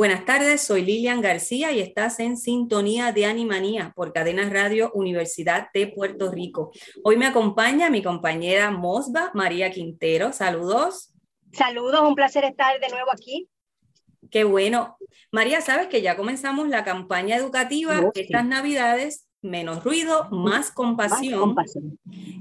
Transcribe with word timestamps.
Buenas 0.00 0.24
tardes, 0.24 0.62
soy 0.62 0.80
Lilian 0.80 1.20
García 1.20 1.72
y 1.72 1.80
estás 1.80 2.20
en 2.20 2.38
sintonía 2.38 3.12
de 3.12 3.26
Animanía 3.26 3.92
por 3.94 4.14
Cadena 4.14 4.48
Radio 4.48 4.90
Universidad 4.94 5.68
de 5.74 5.88
Puerto 5.88 6.30
Rico. 6.30 6.72
Hoy 7.04 7.18
me 7.18 7.26
acompaña 7.26 7.90
mi 7.90 8.02
compañera 8.02 8.70
Mosba 8.70 9.30
María 9.34 9.70
Quintero. 9.70 10.32
Saludos. 10.32 11.12
Saludos, 11.52 12.00
un 12.00 12.14
placer 12.14 12.44
estar 12.44 12.80
de 12.80 12.88
nuevo 12.88 13.10
aquí. 13.12 13.50
Qué 14.30 14.44
bueno. 14.44 14.96
María, 15.32 15.60
sabes 15.60 15.88
que 15.88 16.00
ya 16.00 16.16
comenzamos 16.16 16.68
la 16.68 16.82
campaña 16.82 17.36
educativa 17.36 18.00
oh, 18.00 18.10
estas 18.14 18.46
Navidades 18.46 19.28
menos 19.42 19.84
ruido, 19.84 20.28
más 20.30 20.70
compasión. 20.70 21.54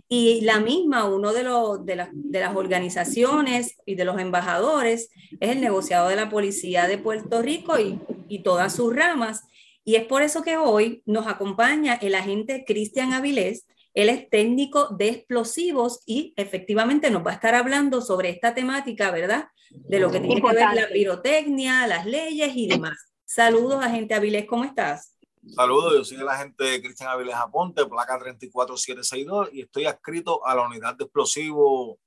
Y 0.08 0.42
la 0.42 0.60
misma, 0.60 1.06
uno 1.06 1.34
de, 1.34 1.44
los, 1.44 1.86
de, 1.86 1.96
las 1.96 2.56
organizaciones 2.56 3.78
y 3.86 3.96
de 3.96 4.06
los 4.06 4.20
embajadores 4.20 5.10
es 5.40 5.52
el 5.52 5.62
negociado 5.62 6.10
de 6.10 6.16
la 6.16 6.30
Policía 6.30 6.88
de 6.88 6.98
Puerto 6.98 7.42
Rico 7.42 7.80
y, 7.80 8.00
y 8.28 8.44
todas 8.44 8.76
sus 8.76 8.96
ramas. 8.96 9.44
Y 9.84 9.96
es 9.96 10.06
por 10.06 10.22
eso 10.22 10.44
que 10.44 10.58
hoy 10.58 11.04
nos 11.06 11.28
acompaña 11.28 11.96
el 11.96 12.16
agente 12.16 12.64
Cristian 12.66 13.14
Avilés. 13.14 13.66
Él 13.94 14.10
es 14.10 14.30
técnico 14.30 14.90
de 14.90 15.10
explosivos 15.10 16.02
y 16.06 16.34
efectivamente 16.38 17.10
nos 17.10 17.26
va 17.26 17.32
a 17.32 17.36
estar 17.36 17.56
hablando 17.56 18.02
sobre 18.02 18.30
esta 18.30 18.54
temática, 18.54 19.12
¿verdad? 19.12 19.48
De 19.72 20.00
lo 20.00 20.12
que 20.12 20.20
tiene 20.20 20.42
que 20.42 20.54
ver 20.54 20.74
la 20.74 20.88
pirotecnia, 20.92 21.88
las 21.88 22.06
leyes 22.06 22.52
y 22.56 22.68
demás. 22.68 23.14
Saludos, 23.26 23.84
agente 23.84 24.14
Avilés, 24.14 24.46
¿cómo 24.46 24.64
estás? 24.64 25.19
Saludos, 25.56 25.94
yo 25.94 26.04
soy 26.04 26.18
el 26.18 26.30
agente 26.30 26.82
Cristian 26.82 27.10
Avilés 27.10 27.36
Aponte, 27.36 27.86
placa 27.86 28.18
34762, 28.18 29.50
y 29.54 29.62
estoy 29.62 29.86
adscrito 29.86 30.46
a 30.46 30.56
la 30.56 30.62
unidad 30.62 30.96
de 30.96 31.06
explosivos 31.06 31.98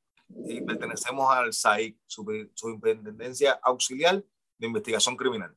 y 0.46 0.60
pertenecemos 0.60 1.30
al 1.30 1.52
SAIC, 1.52 1.98
Superintendencia 2.06 3.58
Auxiliar 3.62 4.22
de 4.58 4.66
Investigación 4.66 5.16
Criminal. 5.16 5.54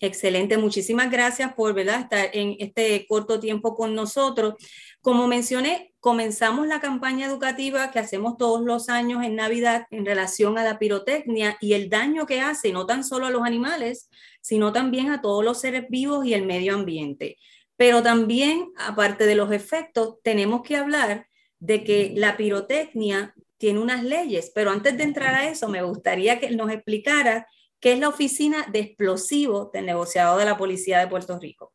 Excelente, 0.00 0.58
muchísimas 0.58 1.10
gracias 1.10 1.54
por 1.54 1.72
¿verdad? 1.72 2.00
estar 2.00 2.28
en 2.34 2.56
este 2.58 3.06
corto 3.06 3.40
tiempo 3.40 3.74
con 3.74 3.94
nosotros. 3.94 4.54
Como 5.00 5.26
mencioné, 5.26 5.94
comenzamos 6.00 6.66
la 6.66 6.80
campaña 6.80 7.26
educativa 7.26 7.90
que 7.90 7.98
hacemos 7.98 8.36
todos 8.36 8.62
los 8.62 8.90
años 8.90 9.24
en 9.24 9.36
Navidad 9.36 9.86
en 9.90 10.04
relación 10.04 10.58
a 10.58 10.64
la 10.64 10.78
pirotecnia 10.78 11.56
y 11.62 11.72
el 11.72 11.88
daño 11.88 12.26
que 12.26 12.42
hace 12.42 12.72
no 12.72 12.84
tan 12.84 13.04
solo 13.04 13.26
a 13.26 13.30
los 13.30 13.42
animales, 13.42 14.10
sino 14.42 14.70
también 14.70 15.10
a 15.10 15.22
todos 15.22 15.42
los 15.42 15.60
seres 15.60 15.86
vivos 15.88 16.26
y 16.26 16.34
el 16.34 16.44
medio 16.44 16.74
ambiente. 16.74 17.38
Pero 17.76 18.02
también, 18.02 18.72
aparte 18.76 19.24
de 19.24 19.34
los 19.34 19.50
efectos, 19.50 20.16
tenemos 20.22 20.62
que 20.62 20.76
hablar 20.76 21.26
de 21.58 21.84
que 21.84 22.12
la 22.14 22.36
pirotecnia 22.36 23.34
tiene 23.56 23.80
unas 23.80 24.04
leyes, 24.04 24.52
pero 24.54 24.70
antes 24.70 24.98
de 24.98 25.04
entrar 25.04 25.34
a 25.34 25.48
eso, 25.48 25.68
me 25.68 25.82
gustaría 25.82 26.38
que 26.38 26.50
nos 26.50 26.70
explicara 26.70 27.46
qué 27.80 27.92
es 27.92 27.98
la 27.98 28.08
Oficina 28.08 28.66
de 28.70 28.80
Explosivos 28.80 29.72
del 29.72 29.86
Negociado 29.86 30.38
de 30.38 30.44
la 30.44 30.56
Policía 30.56 30.98
de 30.98 31.08
Puerto 31.08 31.38
Rico. 31.38 31.72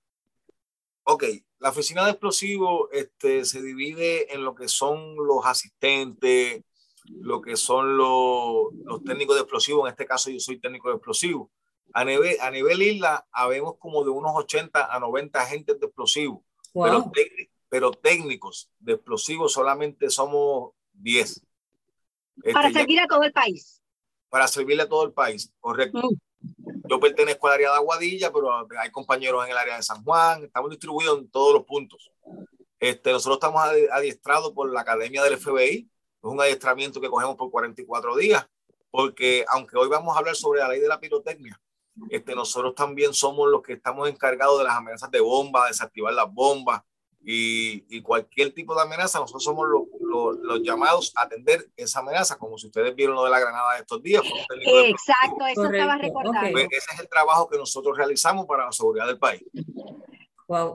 Ok, 1.03 1.23
la 1.59 1.69
Oficina 1.69 2.05
de 2.05 2.11
Explosivos 2.11 2.89
este, 2.91 3.45
se 3.45 3.61
divide 3.61 4.33
en 4.33 4.43
lo 4.43 4.55
que 4.55 4.67
son 4.67 5.15
los 5.15 5.45
asistentes, 5.45 6.63
lo 7.05 7.41
que 7.41 7.57
son 7.57 7.97
los, 7.97 8.73
los 8.83 9.03
técnicos 9.03 9.35
de 9.35 9.41
explosivos, 9.41 9.85
en 9.85 9.91
este 9.91 10.05
caso 10.05 10.29
yo 10.29 10.39
soy 10.39 10.59
técnico 10.59 10.89
de 10.89 10.95
explosivos. 10.95 11.49
A 11.93 12.05
nivel, 12.05 12.39
a 12.39 12.49
nivel 12.51 12.81
isla, 12.81 13.27
habemos 13.31 13.77
como 13.77 14.03
de 14.03 14.11
unos 14.11 14.31
80 14.35 14.95
a 14.95 14.99
90 14.99 15.41
agentes 15.41 15.79
de 15.79 15.85
explosivos, 15.87 16.39
pero, 16.73 17.11
pero 17.67 17.91
técnicos 17.91 18.69
de 18.79 18.93
explosivos 18.93 19.51
solamente 19.51 20.09
somos 20.09 20.71
10. 20.93 21.41
Para 22.53 22.67
este, 22.67 22.79
servir 22.79 22.99
a 23.01 23.07
todo 23.07 23.23
el 23.23 23.33
país 23.33 23.80
para 24.31 24.47
servirle 24.47 24.83
a 24.83 24.89
todo 24.89 25.03
el 25.03 25.11
país, 25.11 25.53
correcto. 25.59 26.09
Mm. 26.09 26.87
Yo 26.89 26.99
pertenezco 26.99 27.47
al 27.47 27.53
área 27.55 27.71
de 27.71 27.75
Aguadilla, 27.75 28.31
pero 28.31 28.65
hay 28.79 28.89
compañeros 28.89 29.45
en 29.45 29.51
el 29.51 29.57
área 29.57 29.75
de 29.75 29.83
San 29.83 30.03
Juan, 30.03 30.45
estamos 30.45 30.69
distribuidos 30.69 31.19
en 31.19 31.29
todos 31.29 31.53
los 31.53 31.65
puntos. 31.65 32.09
Este, 32.79 33.11
nosotros 33.11 33.35
estamos 33.35 33.61
adiestrados 33.91 34.53
por 34.53 34.71
la 34.71 34.81
Academia 34.81 35.21
del 35.21 35.37
FBI, 35.37 35.79
es 35.79 35.89
un 36.23 36.39
adiestramiento 36.39 37.01
que 37.01 37.09
cogemos 37.09 37.35
por 37.35 37.51
44 37.51 38.15
días, 38.15 38.47
porque 38.89 39.45
aunque 39.49 39.77
hoy 39.77 39.89
vamos 39.89 40.15
a 40.15 40.19
hablar 40.19 40.35
sobre 40.35 40.61
la 40.61 40.69
ley 40.69 40.79
de 40.79 40.87
la 40.87 40.99
pirotecnia, 40.99 41.59
este, 42.09 42.33
nosotros 42.33 42.73
también 42.73 43.13
somos 43.13 43.49
los 43.49 43.61
que 43.61 43.73
estamos 43.73 44.07
encargados 44.07 44.57
de 44.59 44.63
las 44.63 44.77
amenazas 44.77 45.11
de 45.11 45.19
bomba, 45.19 45.67
desactivar 45.67 46.13
las 46.13 46.33
bombas, 46.33 46.81
y, 47.23 48.01
cualquier 48.01 48.53
tipo 48.53 48.73
de 48.73 48.81
amenaza, 48.81 49.19
nosotros 49.19 49.43
somos 49.43 49.67
los, 49.67 49.83
los, 50.41 50.61
llamados 50.61 51.11
a 51.15 51.23
atender 51.23 51.69
esa 51.75 51.99
amenaza, 51.99 52.37
como 52.37 52.57
si 52.57 52.67
ustedes 52.67 52.95
vieron 52.95 53.15
lo 53.15 53.23
de 53.23 53.29
la 53.29 53.39
granada 53.39 53.73
de 53.73 53.79
estos 53.79 54.01
días. 54.01 54.23
Exacto, 54.65 55.45
eso 55.47 55.65
estaba 55.65 55.97
recordando. 55.97 56.51
Pues 56.51 56.67
ese 56.71 56.93
es 56.93 56.99
el 56.99 57.09
trabajo 57.09 57.49
que 57.49 57.57
nosotros 57.57 57.97
realizamos 57.97 58.45
para 58.45 58.65
la 58.65 58.71
seguridad 58.71 59.07
del 59.07 59.19
país. 59.19 59.43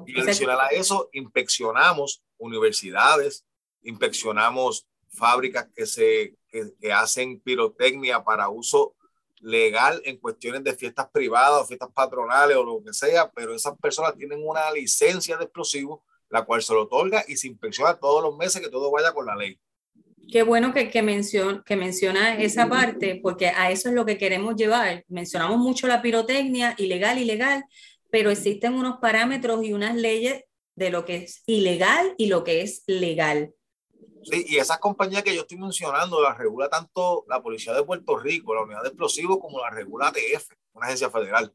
Y 0.06 0.20
adicional 0.20 0.60
a 0.60 0.68
eso, 0.68 1.10
inspeccionamos 1.12 2.22
universidades, 2.38 3.46
inspeccionamos 3.82 4.86
fábricas 5.08 5.68
que, 5.74 5.86
se, 5.86 6.36
que, 6.48 6.72
que 6.80 6.92
hacen 6.92 7.40
pirotecnia 7.40 8.24
para 8.24 8.48
uso 8.48 8.94
legal 9.40 10.00
en 10.04 10.18
cuestiones 10.18 10.64
de 10.64 10.74
fiestas 10.74 11.08
privadas 11.10 11.62
o 11.62 11.66
fiestas 11.66 11.90
patronales 11.92 12.56
o 12.56 12.64
lo 12.64 12.82
que 12.82 12.92
sea, 12.92 13.30
pero 13.30 13.54
esas 13.54 13.76
personas 13.78 14.14
tienen 14.16 14.40
una 14.42 14.70
licencia 14.70 15.36
de 15.36 15.44
explosivos 15.44 16.00
la 16.28 16.44
cual 16.44 16.62
se 16.62 16.72
lo 16.72 16.82
otorga 16.82 17.25
y 17.28 17.37
se 17.37 17.48
inspecciona 17.48 17.94
todos 17.94 18.22
los 18.22 18.37
meses 18.37 18.60
que 18.60 18.69
todo 18.69 18.91
vaya 18.91 19.12
con 19.12 19.26
la 19.26 19.37
ley. 19.37 19.59
Qué 20.31 20.42
bueno 20.42 20.75
que, 20.75 20.91
que, 20.91 21.03
menciona, 21.03 21.62
que 21.64 21.76
menciona 21.76 22.37
esa 22.41 22.69
parte, 22.69 23.20
porque 23.22 23.48
a 23.48 23.70
eso 23.70 23.88
es 23.88 23.94
lo 23.94 24.04
que 24.04 24.19
queremos 24.19 24.56
llevar. 24.56 25.04
Mencionamos 25.09 25.59
mucho 25.59 25.86
la 25.86 26.03
pirotecnia, 26.03 26.75
ilegal, 26.78 27.19
ilegal, 27.19 27.65
pero 28.10 28.31
existen 28.31 28.75
unos 28.75 28.98
parámetros 28.98 29.65
y 29.65 29.72
unas 29.72 29.94
leyes 29.94 30.44
de 30.75 30.91
lo 30.91 31.04
que 31.04 31.16
es 31.16 31.42
ilegal 31.47 32.15
y 32.19 32.26
lo 32.26 32.42
que 32.42 32.62
es 32.62 32.82
legal. 32.86 33.54
Sí, 34.25 34.44
y 34.48 34.56
esas 34.56 34.78
compañías 34.78 35.22
que 35.22 35.34
yo 35.34 35.42
estoy 35.42 35.59
mencionando 35.59 36.20
las 36.20 36.36
regula 36.36 36.69
tanto 36.69 37.25
la 37.28 37.41
Policía 37.41 37.72
de 37.72 37.84
Puerto 37.84 38.19
Rico, 38.19 38.54
la 38.54 38.62
Unidad 38.62 38.82
de 38.82 38.88
Explosivos, 38.88 39.38
como 39.38 39.60
la 39.60 39.70
regula 39.70 40.12
TF, 40.12 40.48
una 40.72 40.86
agencia 40.86 41.10
federal 41.10 41.54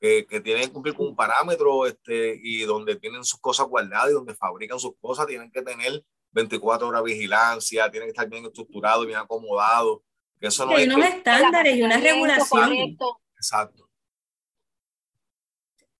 que, 0.00 0.40
tienen 0.42 0.64
que 0.64 0.72
cumplir 0.72 0.94
con 0.94 1.08
un 1.08 1.16
parámetro 1.16 1.86
este, 1.86 2.38
y 2.42 2.62
donde 2.62 2.96
tienen 2.96 3.24
sus 3.24 3.40
cosas 3.40 3.66
guardadas 3.66 4.10
y 4.10 4.14
donde 4.14 4.34
fabrican 4.34 4.78
sus 4.78 4.96
cosas, 5.00 5.26
tienen 5.26 5.50
que 5.50 5.62
tener 5.62 6.04
24 6.30 6.88
horas 6.88 7.02
de 7.04 7.12
vigilancia, 7.12 7.90
tienen 7.90 8.08
que 8.08 8.12
estar 8.12 8.28
bien 8.28 8.46
estructurados, 8.46 9.06
bien 9.06 9.18
acomodados. 9.18 10.00
Que 10.40 10.46
eso 10.48 10.66
no 10.66 10.76
hay 10.76 10.84
unos 10.84 11.04
estándares 11.04 11.76
y 11.76 11.82
una 11.82 11.98
regulación. 11.98 12.96
Exacto. 13.36 13.88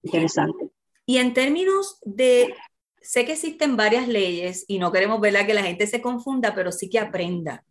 Interesante. 0.03 0.71
Y 1.05 1.19
en 1.19 1.35
términos 1.35 1.99
de, 2.03 2.55
sé 3.01 3.25
que 3.25 3.33
existen 3.33 3.77
varias 3.77 4.07
leyes 4.07 4.65
y 4.69 4.79
no 4.79 4.93
queremos 4.93 5.21
ver 5.21 5.45
que 5.47 5.55
la 5.55 5.63
gente 5.63 5.87
se 5.87 6.01
confunda, 6.01 6.55
pero 6.55 6.71
sí 6.71 6.89
que 6.89 6.99
aprenda. 6.99 7.65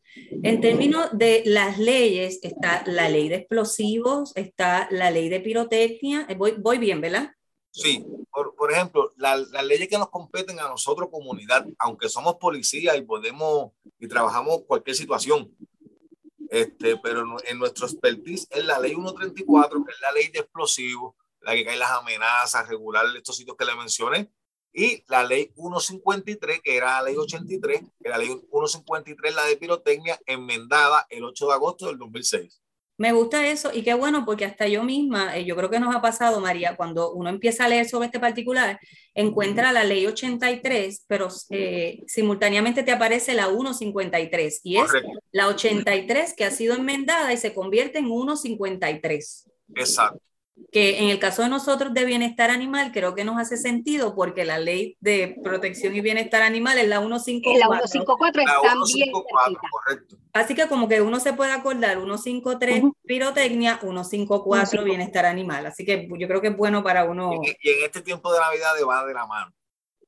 En 0.44 0.62
términos 0.62 1.10
de 1.14 1.44
las 1.46 1.78
leyes, 1.80 2.40
está 2.44 2.84
la 2.86 3.10
ley 3.10 3.30
de 3.30 3.36
explosivos, 3.36 4.36
está 4.36 4.88
la 4.92 5.12
ley 5.12 5.30
de 5.30 5.40
pirotecnia. 5.40 6.26
Eh, 6.30 6.36
voy, 6.36 6.56
voy 6.58 6.78
bien, 6.78 7.02
¿verdad? 7.02 7.32
Sí, 7.72 8.06
por, 8.32 8.56
por 8.56 8.72
ejemplo, 8.72 9.12
las 9.18 9.50
la 9.50 9.62
leyes 9.62 9.88
que 9.88 9.98
nos 9.98 10.10
competen 10.10 10.60
a 10.60 10.68
nosotros, 10.68 11.10
comunidad, 11.12 11.66
aunque 11.80 12.10
somos 12.10 12.36
policías 12.36 12.98
y 12.98 13.02
podemos 13.02 13.72
y 14.00 14.08
trabajamos 14.08 14.64
cualquier 14.68 14.96
situación, 14.96 15.52
este, 16.50 16.98
pero 16.98 17.26
en 17.46 17.60
nuestro 17.60 17.86
expertise 17.86 18.48
es 18.50 18.66
la 18.66 18.80
ley 18.80 18.94
134, 18.96 19.84
que 19.84 19.92
es 19.92 20.02
la 20.02 20.12
ley 20.12 20.28
de 20.30 20.40
explosivos, 20.40 21.16
la 21.42 21.54
que 21.54 21.66
cae 21.66 21.78
las 21.78 21.92
amenazas, 21.92 22.68
regular 22.68 23.06
estos 23.16 23.38
sitios 23.38 23.56
que 23.58 23.66
le 23.66 23.76
mencioné, 23.76 24.32
y 24.74 25.04
la 25.08 25.24
ley 25.24 25.52
153, 25.56 26.62
que 26.62 26.78
era 26.78 27.02
la 27.02 27.04
ley 27.04 27.16
83, 27.16 27.82
que 28.02 28.10
la 28.10 28.18
ley 28.18 28.28
153, 28.28 29.36
la 29.36 29.46
de 29.46 29.58
pirotecnia, 29.58 30.20
enmendada 30.26 31.06
el 31.10 31.24
8 31.24 31.48
de 31.48 31.54
agosto 31.54 31.88
del 31.88 31.98
2006. 31.98 32.62
Me 33.00 33.12
gusta 33.12 33.48
eso 33.48 33.72
y 33.72 33.84
qué 33.84 33.94
bueno 33.94 34.26
porque 34.26 34.46
hasta 34.46 34.68
yo 34.68 34.84
misma, 34.84 35.38
eh, 35.38 35.46
yo 35.46 35.56
creo 35.56 35.70
que 35.70 35.80
nos 35.80 35.96
ha 35.96 36.02
pasado, 36.02 36.40
María, 36.42 36.76
cuando 36.76 37.12
uno 37.14 37.30
empieza 37.30 37.66
a 37.66 37.70
leer 37.70 37.88
sobre 37.88 38.08
este 38.08 38.20
particular, 38.20 38.80
encuentra 39.14 39.72
la 39.72 39.84
ley 39.84 40.08
83, 40.08 41.06
pero 41.08 41.28
eh, 41.52 42.04
simultáneamente 42.08 42.82
te 42.82 42.92
aparece 42.92 43.36
la 43.36 43.50
153 43.50 44.62
y 44.64 44.78
es 44.78 44.90
la 45.32 45.48
83 45.48 46.34
que 46.34 46.46
ha 46.46 46.52
sido 46.52 46.76
enmendada 46.76 47.32
y 47.32 47.38
se 47.38 47.54
convierte 47.54 48.00
en 48.00 48.08
153. 48.08 49.46
Exacto 49.76 50.22
que 50.72 51.00
en 51.00 51.10
el 51.10 51.20
caso 51.20 51.44
de 51.44 51.50
nosotros 51.50 51.94
de 51.94 52.06
bienestar 52.06 52.50
animal 52.50 52.92
creo 52.92 53.16
que 53.16 53.24
nos 53.24 53.38
hace 53.38 53.58
sentido 53.58 54.16
porque 54.16 54.44
la 54.44 54.60
ley 54.60 54.98
de 55.00 55.40
protección 55.44 55.96
y 55.96 56.02
bienestar 56.02 56.42
animal 56.42 56.78
es 56.78 56.88
la 56.88 57.00
154. 57.00 57.82
La 57.82 57.88
154 57.88 58.42
está 58.42 58.74
bien 58.96 59.12
correcto. 59.72 60.18
Así 60.34 60.56
que 60.56 60.68
como 60.68 60.88
que 60.88 61.02
uno 61.02 61.20
se 61.20 61.34
puede 61.34 61.52
acordar 61.52 61.98
153 61.98 62.84
pirotecnia, 63.06 63.80
154 63.80 64.84
bienestar 64.84 65.26
animal. 65.26 65.66
Así 65.66 65.86
que 65.86 66.08
yo 66.18 66.28
creo 66.28 66.42
que 66.42 66.50
es 66.50 66.58
bueno 66.58 66.84
para 66.84 67.06
uno. 67.06 67.32
Y, 67.42 67.70
en 67.70 67.86
este 67.86 68.02
tiempo 68.02 68.32
de 68.34 68.40
Navidad 68.40 68.74
va 68.88 69.06
de 69.06 69.14
la 69.14 69.26
mano. 69.26 69.54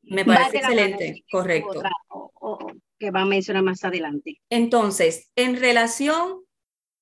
Me 0.03 0.25
parece 0.25 0.57
excelente, 0.57 1.23
correcto. 1.31 1.83
que 2.97 3.11
va 3.11 3.21
a 3.21 3.25
mencionar 3.25 3.63
más 3.63 3.83
adelante. 3.83 4.41
Entonces, 4.49 5.29
en 5.35 5.59
relación 5.59 6.43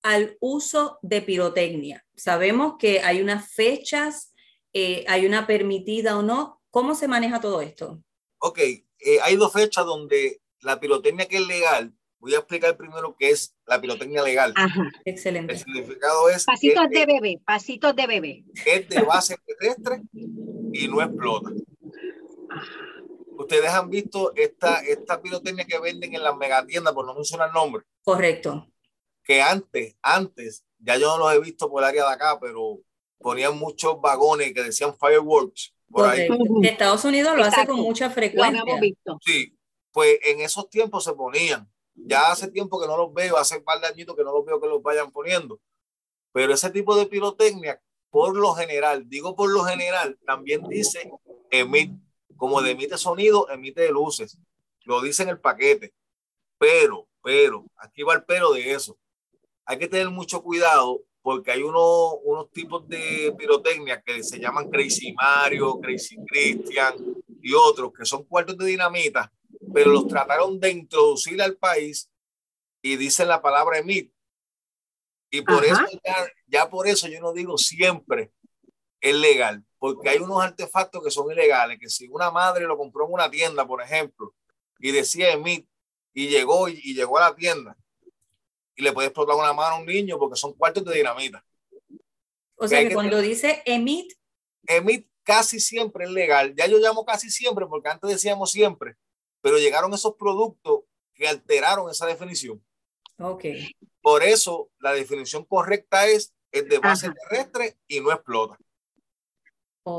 al 0.04 0.38
uso 0.40 1.00
de 1.02 1.22
pirotecnia. 1.22 2.07
Sabemos 2.18 2.76
que 2.80 3.02
hay 3.02 3.22
unas 3.22 3.54
fechas, 3.54 4.34
eh, 4.74 5.06
hay 5.08 5.26
una 5.26 5.46
permitida 5.46 6.18
o 6.18 6.24
no. 6.24 6.62
¿Cómo 6.72 6.96
se 6.96 7.08
maneja 7.08 7.40
todo 7.40 7.62
esto? 7.62 8.04
Ok, 8.40 8.60
eh, 8.60 9.20
hay 9.22 9.36
dos 9.36 9.54
fechas 9.54 9.86
donde 9.86 10.42
la 10.62 10.80
pirotecnia 10.80 11.28
que 11.28 11.38
es 11.38 11.48
legal, 11.48 11.94
voy 12.20 12.34
a 12.34 12.40
explicar 12.40 12.76
primero 12.76 13.16
qué 13.18 13.30
es 13.30 13.56
la 13.68 13.80
pirotecnia 13.80 14.24
legal. 14.24 14.52
Ajá, 14.56 14.90
excelente. 15.06 15.54
El 15.54 15.60
significado 15.60 16.30
es... 16.30 16.44
Pasitos 16.44 16.90
de 16.90 17.06
bebé, 17.06 17.42
pasitos 17.46 17.96
de 17.96 18.08
bebé. 18.08 18.44
Es 18.66 18.90
de 18.90 19.02
base 19.04 19.38
terrestre 19.46 20.02
y 20.74 20.88
no 20.88 21.02
explota. 21.02 21.52
Ustedes 23.38 23.70
han 23.70 23.92
visto 23.92 24.34
esta, 24.36 24.80
esta 24.80 25.22
pirotecnia 25.22 25.66
que 25.66 25.80
venden 25.80 26.16
en 26.16 26.24
las 26.24 26.36
megatiendas, 26.36 26.94
por 26.94 27.06
no 27.06 27.14
mencionar 27.14 27.50
el 27.50 27.54
nombre. 27.54 27.86
Correcto 28.04 28.68
que 29.28 29.42
antes, 29.42 29.98
antes, 30.02 30.64
ya 30.80 30.98
yo 30.98 31.08
no 31.08 31.18
los 31.18 31.34
he 31.34 31.40
visto 31.40 31.70
por 31.70 31.82
el 31.82 31.90
área 31.90 32.08
de 32.08 32.14
acá, 32.14 32.40
pero 32.40 32.80
ponían 33.20 33.58
muchos 33.58 34.00
vagones 34.00 34.54
que 34.54 34.64
decían 34.64 34.96
fireworks 34.98 35.74
por 35.90 36.08
ahí. 36.08 36.28
Estados 36.64 37.04
Unidos 37.06 37.36
lo 37.36 37.44
hace 37.44 37.66
con 37.66 37.78
mucha 37.78 38.10
frecuencia. 38.10 38.64
Sí, 39.22 39.58
pues 39.92 40.20
en 40.24 40.42
esos 40.42 40.70
tiempos 40.70 41.04
se 41.04 41.14
ponían. 41.14 41.70
Ya 41.96 42.32
hace 42.32 42.50
tiempo 42.50 42.80
que 42.80 42.88
no 42.88 42.96
los 42.96 43.14
veo, 43.14 43.38
hace 43.38 43.58
un 43.58 43.64
par 43.64 43.80
de 43.82 43.88
añitos 43.88 44.16
que 44.16 44.24
no 44.24 44.32
los 44.32 44.46
veo 44.46 44.62
que 44.62 44.68
los 44.68 44.82
vayan 44.84 45.12
poniendo. 45.12 45.60
Pero 46.32 46.54
ese 46.54 46.70
tipo 46.70 46.96
de 46.96 47.08
pirotecnia, 47.08 47.82
por 48.12 48.38
lo 48.38 48.54
general, 48.54 49.10
digo 49.10 49.36
por 49.36 49.50
lo 49.52 49.64
general, 49.64 50.18
también 50.26 50.68
dice 50.68 51.12
emite, 51.50 51.96
como 52.36 52.62
de 52.62 52.72
emite 52.72 52.98
sonido, 52.98 53.50
emite 53.50 53.90
luces. 53.90 54.38
Lo 54.84 55.02
dice 55.02 55.24
en 55.24 55.30
el 55.30 55.40
paquete. 55.40 55.94
Pero, 56.60 57.08
pero, 57.24 57.66
aquí 57.78 58.04
va 58.04 58.14
el 58.14 58.24
pero 58.24 58.52
de 58.52 58.74
eso 58.74 58.98
hay 59.68 59.78
que 59.78 59.88
tener 59.88 60.10
mucho 60.10 60.42
cuidado 60.42 61.04
porque 61.22 61.52
hay 61.52 61.62
unos, 61.62 62.20
unos 62.24 62.50
tipos 62.52 62.88
de 62.88 63.36
pirotecnia 63.38 64.02
que 64.02 64.24
se 64.24 64.40
llaman 64.40 64.70
Crazy 64.70 65.12
Mario, 65.12 65.78
Crazy 65.82 66.16
Christian 66.26 66.96
y 67.42 67.54
otros 67.54 67.92
que 67.92 68.06
son 68.06 68.24
cuartos 68.24 68.58
de 68.58 68.66
dinamita, 68.66 69.32
pero 69.74 69.92
los 69.92 70.08
trataron 70.08 70.58
de 70.58 70.72
introducir 70.72 71.42
al 71.42 71.58
país 71.58 72.10
y 72.82 72.96
dicen 72.96 73.28
la 73.28 73.42
palabra 73.42 73.78
emit. 73.78 74.10
Y 75.30 75.42
por 75.42 75.66
eso, 75.66 75.82
ya, 76.48 76.70
por 76.70 76.88
eso 76.88 77.10
yo 77.10 77.20
no 77.20 77.34
digo 77.34 77.58
siempre 77.58 78.32
es 79.02 79.16
legal, 79.16 79.66
porque 79.78 80.10
hay 80.10 80.20
unos 80.20 80.42
artefactos 80.42 81.04
que 81.04 81.12
son 81.12 81.30
ilegales, 81.30 81.78
que 81.78 81.90
si 81.90 82.08
una 82.08 82.32
madre 82.32 82.66
lo 82.66 82.78
compró 82.78 83.06
en 83.06 83.14
una 83.14 83.30
tienda, 83.30 83.68
por 83.68 83.82
ejemplo, 83.82 84.34
y 84.80 84.92
decía 84.92 85.34
emit, 85.34 85.68
y 86.14 86.30
llegó 86.30 86.70
y 86.70 86.96
llegó 86.96 87.18
a 87.18 87.30
la 87.30 87.36
tienda 87.36 87.78
y 88.78 88.84
le 88.84 88.94
puede 88.94 89.08
explotar 89.08 89.36
una 89.36 89.52
mano 89.54 89.76
a 89.76 89.80
un 89.80 89.86
niño 89.86 90.18
porque 90.18 90.38
son 90.38 90.54
cuartos 90.54 90.86
de 90.86 90.96
dinamita. 90.96 91.44
O 92.56 92.68
sea 92.68 92.88
que, 92.88 92.94
cuando 92.94 93.20
dice 93.20 93.62
emit. 93.66 94.14
Emit 94.68 95.10
casi 95.24 95.60
siempre 95.60 96.06
es 96.06 96.12
legal. 96.12 96.54
Ya 96.56 96.68
yo 96.68 96.78
llamo 96.78 97.04
casi 97.04 97.30
siempre 97.30 97.66
porque 97.66 97.90
antes 97.90 98.10
decíamos 98.10 98.52
siempre, 98.52 98.96
pero 99.42 99.58
llegaron 99.58 99.94
esos 99.94 100.16
productos 100.16 100.82
que 101.14 101.28
alteraron 101.28 101.90
esa 101.90 102.06
definición. 102.06 102.64
Ok. 103.18 103.46
Por 104.02 104.24
eso 104.24 104.70
la 104.80 104.94
definición 104.94 105.44
correcta 105.44 106.06
es 106.08 106.34
el 106.52 106.70
de 106.70 106.78
base 106.78 107.10
terrestre 107.12 107.78
y 107.88 108.00
no 108.00 108.12
explota. 108.12 108.58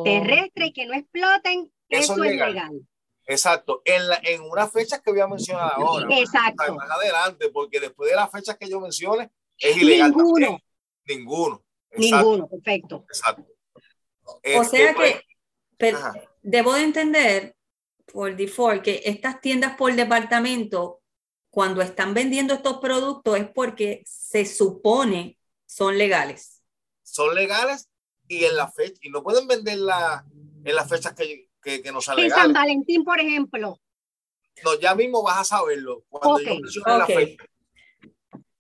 Terrestre 0.05 0.67
y 0.67 0.73
que 0.73 0.87
no 0.87 0.95
exploten, 0.95 1.73
eso, 1.89 2.13
es 2.13 2.19
legal. 2.19 2.88
Exacto, 3.31 3.83
en, 3.85 4.09
la, 4.09 4.19
en 4.23 4.41
unas 4.41 4.73
fechas 4.73 5.03
que 5.03 5.11
voy 5.11 5.21
a 5.21 5.27
mencionar 5.27 5.73
ahora. 5.77 6.09
Exacto. 6.17 6.75
Más 6.75 6.91
adelante, 6.91 7.51
porque 7.51 7.79
después 7.79 8.09
de 8.09 8.17
las 8.17 8.31
fechas 8.31 8.57
que 8.57 8.71
yo 8.71 8.81
mencione, 8.81 9.31
es 9.59 9.77
ilegal. 9.77 10.13
Ninguno. 10.13 10.59
Ninguno. 11.05 11.65
Ninguno, 11.95 12.49
perfecto. 12.49 13.05
Exacto. 13.07 13.47
o 14.25 14.41
este, 14.43 14.79
sea 14.79 14.95
que 14.95 15.21
pues, 15.79 15.95
debo 16.43 16.73
de 16.73 16.83
entender 16.83 17.57
por 18.11 18.35
default 18.35 18.83
que 18.83 19.03
estas 19.05 19.43
tiendas 19.43 19.77
por 19.77 19.95
departamento, 19.95 21.03
cuando 21.51 21.83
están 21.83 22.15
vendiendo 22.15 22.55
estos 22.55 22.79
productos, 22.79 23.39
es 23.39 23.49
porque 23.51 24.03
se 24.07 24.47
supone 24.47 25.39
son 25.67 25.99
legales. 25.99 26.63
Son 27.03 27.35
legales 27.35 27.91
y 28.27 28.45
en 28.45 28.57
la 28.57 28.73
fecha, 28.73 28.99
y 29.03 29.11
no 29.11 29.23
pueden 29.23 29.47
venderla 29.47 30.25
en 30.65 30.75
las 30.75 30.89
fechas 30.89 31.13
que, 31.13 31.48
que, 31.69 31.83
que 31.83 31.89
En 31.89 32.31
San 32.31 32.53
Valentín, 32.53 33.05
por 33.05 33.21
ejemplo. 33.21 33.79
No, 34.65 34.79
ya 34.79 34.95
mismo 34.95 35.23
vas 35.23 35.39
a 35.39 35.45
saberlo. 35.45 36.05
Cuando 36.09 36.41
yo 36.41 36.55
mencione 36.55 36.99
la 36.99 37.07
fecha. 37.07 37.45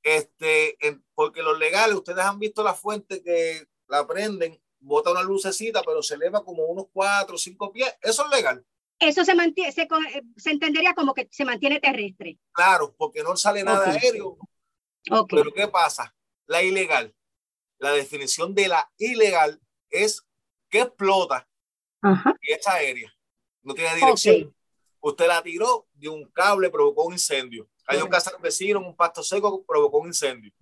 Este, 0.03 0.79
porque 1.15 1.43
los 1.43 1.59
legales, 1.59 1.97
ustedes 1.97 2.25
han 2.25 2.39
visto 2.39 2.63
la 2.63 2.75
fuente 2.75 3.23
que 3.23 3.67
la 3.89 4.07
prenden, 4.07 4.61
bota 4.79 5.11
una 5.11 5.23
lucecita, 5.23 5.83
pero 5.83 6.03
se 6.03 6.15
eleva 6.15 6.45
como 6.45 6.65
unos 6.67 6.87
cuatro 6.93 7.35
o 7.35 7.39
cinco 7.39 7.73
pies. 7.73 7.93
Eso 8.01 8.25
es 8.25 8.31
legal. 8.31 8.65
Eso 9.01 9.25
se 9.25 9.35
mantiene, 9.35 9.73
se, 9.73 9.83
eh, 9.83 10.23
se, 10.37 10.51
entendería 10.51 10.95
como 10.95 11.15
que 11.15 11.29
se 11.31 11.45
mantiene 11.45 11.81
terrestre. 11.81 12.39
Claro, 12.53 12.95
porque 12.97 13.23
no 13.23 13.37
sale 13.37 13.63
nada 13.63 13.91
aéreo. 13.91 14.37
Pero 15.29 15.53
¿qué 15.53 15.69
pasa? 15.69 16.15
La 16.47 16.63
ilegal. 16.63 17.15
La 17.79 17.93
definición 17.93 18.55
de 18.55 18.69
la 18.69 18.91
ilegal 18.99 19.61
es 19.89 20.27
que 20.69 20.81
explota 20.81 21.48
y 22.41 22.53
esta 22.53 22.75
aérea. 22.75 23.13
No 23.63 23.75
tiene 23.75 23.95
dirección. 23.97 24.55
Usted 25.01 25.27
la 25.29 25.43
tiró 25.43 25.87
de 25.95 26.09
un 26.09 26.25
cable, 26.31 26.71
provocó 26.71 27.05
un 27.05 27.13
incendio. 27.13 27.69
Hay 27.87 28.01
un 28.01 28.09
casa 28.09 28.33
vecino, 28.43 28.81
un 28.81 28.97
pasto 28.97 29.23
seco, 29.23 29.65
provocó 29.65 29.99
un 29.99 30.09
incendio. 30.09 30.53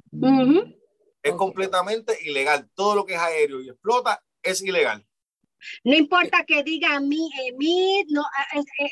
Es 1.22 1.34
completamente 1.34 2.16
ilegal. 2.22 2.70
Todo 2.74 2.94
lo 2.94 3.04
que 3.04 3.14
es 3.14 3.20
aéreo 3.20 3.60
y 3.60 3.68
explota 3.68 4.22
es 4.42 4.62
ilegal. 4.62 5.04
No 5.82 5.94
importa 5.94 6.44
que 6.44 6.62
diga 6.62 7.00
mi, 7.00 7.30
mi 7.56 8.04
no, 8.08 8.22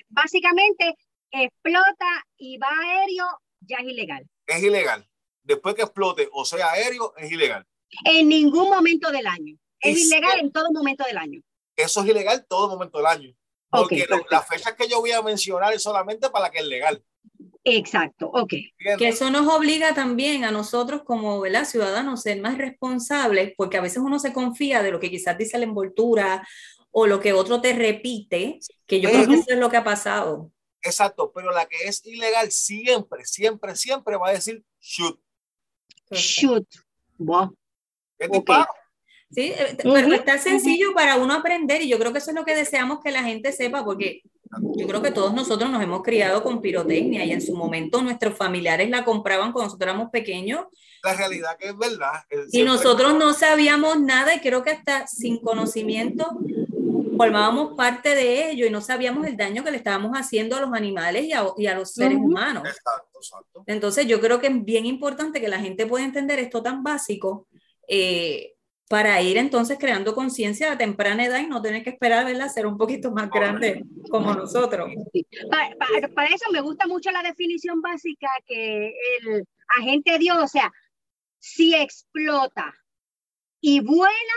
básicamente 0.09 0.97
explota 1.31 2.25
y 2.37 2.57
va 2.59 2.69
aéreo, 2.69 3.27
ya 3.61 3.79
es 3.79 3.85
ilegal. 3.85 4.27
Es 4.47 4.63
ilegal. 4.63 5.09
Después 5.43 5.75
que 5.75 5.83
explote 5.83 6.29
o 6.33 6.45
sea 6.45 6.71
aéreo, 6.71 7.15
es 7.17 7.31
ilegal. 7.31 7.67
En 8.05 8.29
ningún 8.29 8.71
momento 8.71 9.11
del 9.11 9.27
año. 9.27 9.57
Es 9.79 9.99
ilegal 9.99 10.41
en 10.41 10.51
todo 10.51 10.73
momento 10.73 11.05
del 11.05 11.19
año 11.19 11.43
eso 11.77 12.01
es 12.01 12.07
ilegal 12.07 12.47
todo 12.49 12.69
momento 12.69 12.99
del 12.99 13.07
año. 13.07 13.35
Porque 13.71 14.07
las 14.31 14.47
fechas 14.47 14.75
que 14.75 14.89
yo 14.89 15.01
voy 15.01 15.11
a 15.11 15.23
mencionar 15.23 15.73
es 15.73 15.83
solamente 15.83 16.31
para 16.31 16.45
la 16.45 16.51
que 16.51 16.59
es 16.59 16.67
legal. 16.67 17.03
Exacto, 17.65 18.29
ok. 18.29 18.53
Que 18.99 19.09
eso 19.09 19.31
nos 19.31 19.53
obliga 19.53 19.95
también 19.95 20.45
a 20.45 20.51
nosotros 20.51 21.03
como 21.05 21.41
¿verdad? 21.41 21.65
ciudadanos 21.65 22.23
ser 22.23 22.41
más 22.41 22.59
responsables, 22.59 23.53
porque 23.57 23.79
a 23.79 23.81
veces 23.81 23.99
uno 23.99 24.19
se 24.19 24.33
confía 24.33 24.83
de 24.83 24.91
lo 24.91 25.01
que 25.01 25.11
quizás 25.11 25.37
dice 25.39 25.59
la 25.59 25.65
envoltura 25.65 26.47
o 26.91 27.07
lo 27.07 27.21
que 27.21 27.33
otro 27.33 27.61
te 27.61 27.73
repite, 27.73 28.61
que 28.87 29.01
yo 29.01 29.11
creo 29.11 29.27
que 29.27 29.35
eso 29.35 29.45
es 29.49 29.59
lo 29.59 29.71
que 29.71 29.79
ha 29.79 29.85
pasado. 29.85 30.53
Exacto, 30.83 31.33
pero 31.35 31.51
la 31.51 31.67
que 31.67 31.89
es 31.89 32.05
ilegal 32.05 32.53
siempre, 32.53 33.25
siempre, 33.25 33.75
siempre 33.75 34.17
va 34.17 34.29
a 34.29 34.33
decir 34.33 34.63
shoot. 34.79 35.19
Shoot. 36.11 36.69
Wow. 37.19 37.57
¿Qué 38.19 38.29
Sí, 39.31 39.53
eh, 39.57 39.77
pero 39.83 40.13
está 40.15 40.39
sencillo 40.39 40.95
para 40.95 41.17
uno 41.17 41.35
aprender 41.35 41.83
y 41.83 41.89
yo 41.89 41.99
creo 41.99 42.13
que 42.13 42.19
eso 42.19 42.31
es 42.31 42.37
lo 42.37 42.45
que 42.45 42.55
deseamos 42.55 43.01
que 43.01 43.11
la 43.11 43.25
gente 43.25 43.53
sepa 43.53 43.85
porque 43.85 44.23
yo 44.77 44.87
creo 44.87 45.03
que 45.03 45.11
todos 45.11 45.35
nosotros 45.35 45.71
nos 45.71 45.83
hemos 45.83 46.03
criado 46.03 46.43
con 46.43 46.61
pirotecnia 46.61 47.25
y 47.25 47.33
en 47.33 47.41
su 47.41 47.57
momento 47.57 48.03
nuestros 48.03 48.37
familiares 48.37 48.89
la 48.91 49.05
compraban 49.05 49.53
cuando 49.53 49.67
nosotros 49.67 49.89
éramos 49.89 50.11
pequeños. 50.11 50.67
La 51.03 51.15
realidad 51.15 51.57
que 51.59 51.69
es 51.69 51.77
verdad. 51.77 52.23
y 52.53 52.63
nosotros 52.63 53.15
no 53.15 53.33
sabíamos 53.33 54.01
nada 54.01 54.35
y 54.35 54.41
creo 54.41 54.63
que 54.63 54.71
hasta 54.71 55.07
sin 55.07 55.39
conocimiento 55.39 56.39
formábamos 57.17 57.77
parte 57.77 58.15
de 58.15 58.51
ello 58.51 58.67
y 58.67 58.71
no 58.71 58.81
sabíamos 58.81 59.27
el 59.27 59.37
daño 59.37 59.63
que 59.65 59.71
le 59.71 59.77
estábamos 59.77 60.13
haciendo 60.15 60.57
a 60.57 60.61
los 60.61 60.73
animales 60.73 61.25
y 61.25 61.33
a, 61.33 61.45
y 61.57 61.67
a 61.67 61.75
los 61.75 61.93
seres 61.93 62.19
humanos. 62.19 62.65
Exacto, 62.67 63.19
exacto. 63.19 63.65
Entonces 63.67 64.07
yo 64.07 64.21
creo 64.21 64.41
que 64.41 64.49
es 64.49 64.65
bien 64.65 64.87
importante 64.87 65.41
que 65.41 65.49
la 65.49 65.61
gente 65.61 65.87
pueda 65.87 66.05
entender 66.05 66.39
esto 66.39 66.63
tan 66.63 66.83
básico 66.83 67.47
eh, 67.87 68.54
para 68.89 69.21
ir 69.23 69.39
entonces 69.39 69.79
creando 69.79 70.15
conciencia 70.15 70.73
a 70.73 70.79
temprana 70.79 71.25
edad 71.25 71.41
y 71.41 71.47
no 71.47 71.63
tener 71.63 71.83
que 71.83 71.91
esperar 71.91 72.27
a 72.27 72.49
ser 72.49 72.67
un 72.67 72.77
poquito 72.77 73.11
más 73.11 73.31
grande 73.31 73.85
como 74.11 74.35
nosotros. 74.35 74.91
Para, 75.51 76.29
eso 76.29 76.51
me 76.53 76.61
gusta 76.61 76.87
mucho 76.87 77.11
la 77.11 77.23
definición 77.23 77.81
básica 77.81 78.29
que 78.47 78.89
el 79.21 79.47
agente 79.79 80.19
dio, 80.19 80.43
o 80.43 80.49
sea, 80.49 80.71
si 81.39 81.75
explota 81.75 82.75
y 83.61 83.81
vuela, 83.81 84.35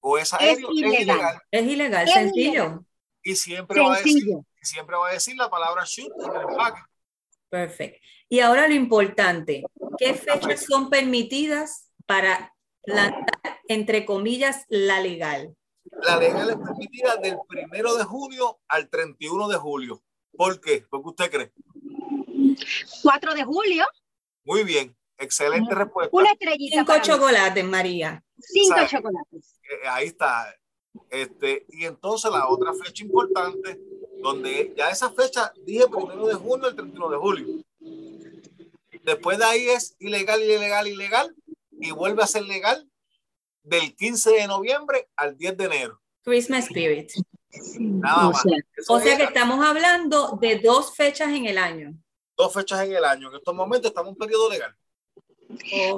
o 0.00 0.16
es, 0.16 0.32
ilegal. 0.72 1.42
Es 1.50 1.62
ilegal, 1.66 2.08
sencillo. 2.08 2.84
Y 3.22 3.36
siempre 3.36 3.80
va, 3.80 3.94
a 3.94 3.98
decir, 3.98 4.22
siempre 4.62 4.96
va 4.96 5.08
a 5.08 5.12
decir 5.12 5.36
la 5.36 5.50
palabra 5.50 5.84
shoot 5.84 6.10
en 6.24 6.34
el 6.34 6.48
empaque. 6.48 6.80
Perfecto. 7.50 7.98
Y 8.28 8.40
ahora 8.40 8.66
lo 8.66 8.74
importante, 8.74 9.64
¿qué 9.98 10.14
fechas 10.14 10.64
son 10.64 10.88
permitidas 10.88 11.90
para 12.06 12.54
lanzar, 12.84 13.24
entre 13.68 14.04
comillas, 14.04 14.64
la 14.68 15.00
legal? 15.00 15.56
La 16.02 16.16
legal 16.16 16.50
es 16.50 16.56
permitida 16.56 17.16
del 17.16 17.38
primero 17.48 17.94
de 17.96 18.04
junio 18.04 18.60
al 18.68 18.88
31 18.88 19.48
de 19.48 19.56
julio. 19.56 20.02
¿Por 20.36 20.60
qué? 20.60 20.86
¿Por 20.88 21.02
qué 21.02 21.08
usted 21.08 21.30
cree? 21.30 21.52
4 23.02 23.34
de 23.34 23.44
julio. 23.44 23.84
Muy 24.44 24.64
bien, 24.64 24.96
excelente 25.18 25.74
respuesta. 25.74 26.16
Una 26.16 26.32
estrellita. 26.32 26.78
Cinco 26.78 26.92
chocolates, 27.02 27.64
María. 27.64 28.22
Cinco 28.38 28.86
chocolates. 28.88 29.60
Eh, 29.62 29.88
ahí 29.88 30.06
está. 30.06 30.54
Este, 31.08 31.66
y 31.68 31.84
entonces 31.84 32.30
la 32.30 32.48
otra 32.48 32.72
fecha 32.74 33.04
importante, 33.04 33.80
donde 34.22 34.72
ya 34.76 34.90
esa 34.90 35.10
fecha 35.10 35.52
dije 35.64 35.86
primero 35.88 36.26
de 36.26 36.34
junio 36.34 36.66
al 36.66 36.74
31 36.74 37.10
de 37.10 37.16
julio. 37.16 37.46
Después 39.02 39.38
de 39.38 39.44
ahí 39.44 39.68
es 39.68 39.96
ilegal, 39.98 40.42
ilegal, 40.42 40.86
ilegal, 40.86 41.34
y 41.80 41.90
vuelve 41.90 42.22
a 42.22 42.26
ser 42.26 42.44
legal 42.44 42.88
del 43.62 43.94
15 43.94 44.30
de 44.30 44.46
noviembre 44.46 45.08
al 45.16 45.36
10 45.36 45.56
de 45.56 45.64
enero. 45.64 46.00
Christmas 46.22 46.66
Spirit. 46.66 47.10
Nada 47.78 48.30
más. 48.30 48.42
O 48.88 49.00
sea 49.00 49.16
que 49.16 49.24
estamos 49.24 49.64
hablando 49.64 50.38
de 50.40 50.58
dos 50.58 50.94
fechas 50.94 51.28
en 51.30 51.46
el 51.46 51.58
año. 51.58 51.94
Dos 52.36 52.52
fechas 52.52 52.84
en 52.84 52.94
el 52.94 53.04
año. 53.04 53.28
En 53.30 53.36
estos 53.36 53.54
momentos 53.54 53.90
estamos 53.90 54.08
en 54.08 54.12
un 54.14 54.18
periodo 54.18 54.50
legal. 54.50 54.74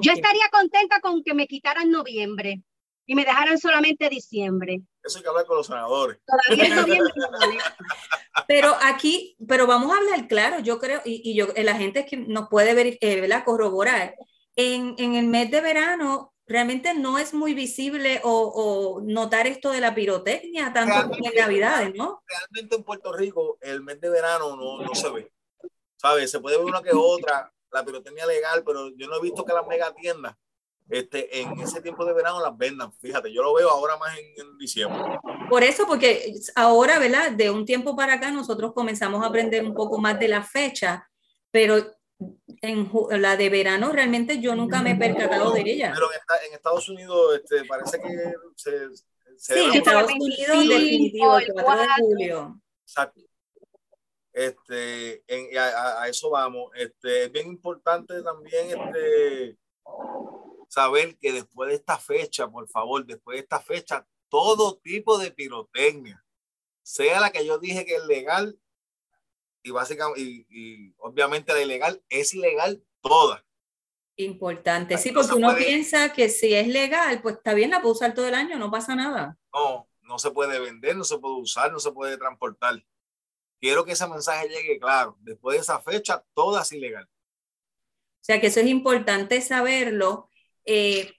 Yo 0.01 0.12
estaría 0.12 0.49
contenta 0.51 1.01
con 1.01 1.23
que 1.23 1.35
me 1.35 1.47
quitaran 1.47 1.91
noviembre 1.91 2.62
y 3.05 3.15
me 3.15 3.25
dejaran 3.25 3.59
solamente 3.59 4.09
diciembre. 4.09 4.81
Eso 5.03 5.19
hay 5.19 5.23
que 5.23 5.29
hablar 5.29 5.45
con 5.45 5.57
los 5.57 5.67
senadores. 5.67 6.19
Todavía 6.25 6.75
noviembre 6.75 7.12
Pero 8.49 8.75
aquí, 8.83 9.37
pero 9.47 9.67
vamos 9.67 9.93
a 9.93 9.99
hablar 9.99 10.27
claro, 10.27 10.61
yo 10.61 10.79
creo, 10.79 11.03
y, 11.05 11.21
y 11.23 11.35
yo, 11.35 11.49
la 11.55 11.77
gente 11.77 12.07
que 12.07 12.17
nos 12.17 12.49
puede 12.49 12.73
ver, 12.73 12.99
eh, 13.01 13.21
¿verdad? 13.21 13.45
corroborar, 13.45 14.15
en, 14.57 14.95
en, 14.99 15.15
el 15.15 15.27
mes 15.27 15.51
de 15.51 15.61
verano 15.61 16.35
realmente 16.47 16.95
no 16.95 17.19
es 17.19 17.33
muy 17.33 17.55
visible 17.55 18.21
o, 18.25 18.31
o 18.31 19.01
notar 19.03 19.47
esto 19.47 19.71
de 19.71 19.81
la 19.81 19.95
pirotecnia, 19.95 20.73
tanto 20.73 21.09
como 21.09 21.27
en 21.27 21.35
Navidades, 21.35 21.95
¿no? 21.95 22.23
Realmente 22.27 22.77
en 22.77 22.85
Puerto 22.85 23.13
Rico 23.13 23.59
el 23.61 23.83
mes 23.83 24.01
de 24.01 24.11
verano 24.11 24.57
no, 24.57 24.83
no 24.83 24.95
se 24.95 25.11
ve, 25.11 25.33
¿sabes? 25.97 26.31
Se 26.31 26.41
puede 26.41 26.59
ver 26.59 26.67
una 26.67 26.83
que 26.83 26.91
otra, 26.95 27.53
la 27.71 27.85
pirotecnia 27.85 28.27
legal, 28.27 28.63
pero 28.65 28.91
yo 28.97 29.09
no 29.09 29.17
he 29.17 29.23
visto 29.23 29.45
que 29.45 29.53
las 29.53 29.67
mega 29.67 29.95
tiendas 29.95 30.37
este, 30.93 31.41
en 31.41 31.59
ese 31.61 31.81
tiempo 31.81 32.05
de 32.05 32.13
verano 32.13 32.41
las 32.41 32.57
vendan. 32.57 32.93
Fíjate, 32.93 33.33
yo 33.33 33.43
lo 33.43 33.55
veo 33.55 33.71
ahora 33.71 33.97
más 33.97 34.17
en, 34.19 34.59
diciembre. 34.59 35.01
Por 35.49 35.63
eso, 35.63 35.87
porque 35.87 36.35
ahora, 36.55 36.99
¿verdad? 36.99 37.33
De 37.33 37.51
un 37.51 37.65
tiempo 37.65 37.97
para 37.97 38.15
acá 38.15 38.31
nosotros 38.31 38.73
comenzamos 38.75 39.23
a 39.23 39.29
aprender 39.29 39.65
un 39.65 39.75
poco 39.75 39.99
más 39.99 40.19
de 40.19 40.29
la 40.29 40.43
fecha, 40.43 41.09
pero 41.51 41.77
en 42.61 42.91
la 43.23 43.37
de 43.37 43.49
verano 43.49 43.93
realmente 43.93 44.41
yo 44.41 44.55
nunca 44.55 44.83
me 44.83 44.93
he 44.93 44.97
percatado 44.97 45.52
de 45.52 45.62
ella. 45.62 45.93
Pero 45.95 46.09
en, 46.12 46.55
Estados 46.55 46.88
Unidos 46.88 47.37
este, 47.37 47.64
parece 47.64 48.00
que 48.00 48.35
se... 48.57 48.88
sí, 49.37 49.61
en 49.61 49.75
Estados 49.75 50.11
Unidos 50.12 50.69
definitivo, 50.69 51.38
el 51.38 51.52
4 51.52 51.83
de 51.83 51.88
julio. 51.99 52.61
Exacto. 52.83 53.21
Este, 54.33 55.23
en, 55.26 55.59
a, 55.59 56.02
a, 56.02 56.09
eso 56.09 56.31
vamos. 56.31 56.71
Este, 56.75 57.25
es 57.25 57.33
bien 57.33 57.49
importante 57.49 58.23
también 58.23 58.69
este, 58.71 59.59
saber 60.69 61.19
que 61.19 61.33
después 61.33 61.69
de 61.69 61.75
esta 61.75 61.99
fecha, 61.99 62.49
por 62.49 62.69
favor, 62.69 63.05
después 63.05 63.37
de 63.37 63.43
esta 63.43 63.61
fecha, 63.61 64.07
todo 64.29 64.79
tipo 64.79 65.19
de 65.19 65.31
pirotecnia, 65.31 66.25
sea 66.83 67.21
la 67.21 67.31
que 67.31 67.45
yo 67.45 67.59
dije 67.59 67.85
que 67.85 67.97
es 67.97 68.07
legal 68.07 68.59
y 69.62 69.71
básicamente, 69.71 70.21
y, 70.21 70.95
obviamente 70.99 71.52
la 71.52 71.62
ilegal, 71.62 72.02
es 72.09 72.35
ilegal 72.35 72.83
toda. 73.00 73.45
Importante, 74.16 74.99
sí, 74.99 75.11
porque 75.11 75.35
uno 75.35 75.54
piensa 75.57 76.12
que 76.12 76.28
si 76.28 76.54
es 76.54 76.69
legal, 76.69 77.23
pues 77.23 77.37
está 77.37 77.54
bien, 77.54 77.71
la 77.71 77.81
puedo 77.81 77.95
usar 77.95 78.14
todo 78.14 78.28
el 78.28 78.35
año, 78.35 78.59
no 78.59 78.71
pasa 78.71 78.95
nada. 78.95 79.38
No, 79.52 79.88
no 80.02 80.19
se 80.19 80.31
puede 80.31 80.61
vender, 80.61 80.97
no 80.97 81.04
se 81.04 81.19
puede 81.19 81.37
usar, 81.37 81.73
no 81.73 81.78
se 81.78 81.92
puede 81.92 82.19
transportar. 82.19 82.85
Quiero 83.59 83.85
que 83.85 83.92
ese 83.92 84.07
mensaje 84.07 84.49
llegue 84.49 84.78
claro. 84.78 85.16
Después 85.21 85.57
de 85.57 85.62
esa 85.62 85.81
fecha, 85.81 86.23
toda 86.35 86.62
es 86.62 86.73
ilegal. 86.73 87.04
O 87.04 88.25
sea 88.25 88.40
que 88.40 88.49
eso 88.49 88.61
es 88.61 88.66
importante 88.66 89.40
saberlo 89.40 90.28
eh, 90.64 91.12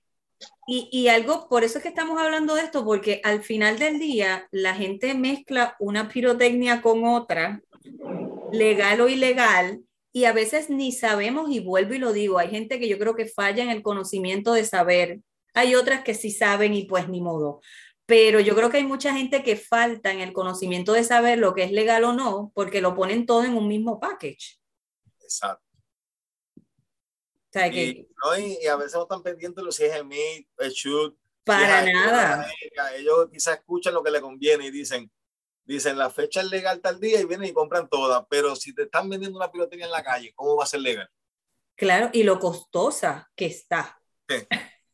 y, 0.67 0.89
y, 0.91 1.07
algo, 1.07 1.49
por 1.49 1.63
eso 1.63 1.77
es 1.77 1.83
que 1.83 1.89
estamos 1.89 2.21
hablando 2.21 2.55
de 2.55 2.61
esto, 2.61 2.85
porque 2.85 3.21
al 3.23 3.43
final 3.43 3.79
del 3.79 3.99
día 3.99 4.47
la 4.51 4.75
gente 4.75 5.13
mezcla 5.13 5.75
una 5.79 6.07
pirotecnia 6.07 6.81
con 6.81 7.05
otra, 7.05 7.61
legal 8.53 9.01
o 9.01 9.09
ilegal, 9.09 9.81
y 10.11 10.25
a 10.25 10.33
veces 10.33 10.69
ni 10.69 10.91
sabemos, 10.91 11.49
y 11.49 11.59
vuelvo 11.59 11.93
y 11.93 11.99
lo 11.99 12.13
digo, 12.13 12.39
hay 12.39 12.49
gente 12.49 12.79
que 12.79 12.87
yo 12.87 12.97
creo 12.99 13.15
que 13.15 13.25
falla 13.25 13.63
en 13.63 13.69
el 13.69 13.81
conocimiento 13.81 14.53
de 14.53 14.65
saber, 14.65 15.19
hay 15.53 15.75
otras 15.75 16.03
que 16.03 16.13
sí 16.13 16.31
saben 16.31 16.73
y 16.73 16.85
pues 16.85 17.09
ni 17.09 17.21
modo, 17.21 17.61
pero 18.05 18.39
yo 18.39 18.55
creo 18.55 18.69
que 18.69 18.77
hay 18.77 18.85
mucha 18.85 19.13
gente 19.13 19.43
que 19.43 19.55
falta 19.55 20.11
en 20.11 20.19
el 20.19 20.33
conocimiento 20.33 20.93
de 20.93 21.03
saber 21.03 21.39
lo 21.39 21.53
que 21.53 21.63
es 21.63 21.71
legal 21.71 22.03
o 22.03 22.13
no, 22.13 22.51
porque 22.53 22.81
lo 22.81 22.95
ponen 22.95 23.25
todo 23.25 23.43
en 23.43 23.55
un 23.55 23.67
mismo 23.67 23.99
package. 23.99 24.59
Exacto 25.21 25.63
y, 27.71 28.67
a 28.67 28.75
veces 28.75 28.93
no 28.95 29.03
están 29.03 29.23
pendientes 29.23 29.63
los 29.63 29.79
es 29.79 29.93
el 29.93 30.71
shoot. 30.71 31.17
Para 31.43 31.83
nada. 31.91 32.47
Ellos 32.95 33.27
quizás 33.31 33.57
escuchan 33.57 33.93
lo 33.93 34.03
que 34.03 34.11
le 34.11 34.21
conviene 34.21 34.67
y 34.67 34.71
dicen, 34.71 35.11
dicen 35.65 35.97
la 35.97 36.09
fecha 36.09 36.41
es 36.41 36.49
legal 36.49 36.81
tal 36.81 36.99
día 36.99 37.21
y 37.21 37.25
vienen 37.25 37.49
y 37.49 37.53
compran 37.53 37.89
todas, 37.89 38.25
pero 38.29 38.55
si 38.55 38.73
te 38.73 38.83
están 38.83 39.09
vendiendo 39.09 39.37
una 39.37 39.51
pirotecnia 39.51 39.85
en 39.85 39.91
la 39.91 40.03
calle, 40.03 40.33
¿cómo 40.35 40.55
va 40.55 40.63
a 40.63 40.67
ser 40.67 40.81
legal? 40.81 41.09
Claro, 41.75 42.09
y 42.13 42.23
lo 42.23 42.39
costosa 42.39 43.31
que 43.35 43.45
está. 43.45 43.99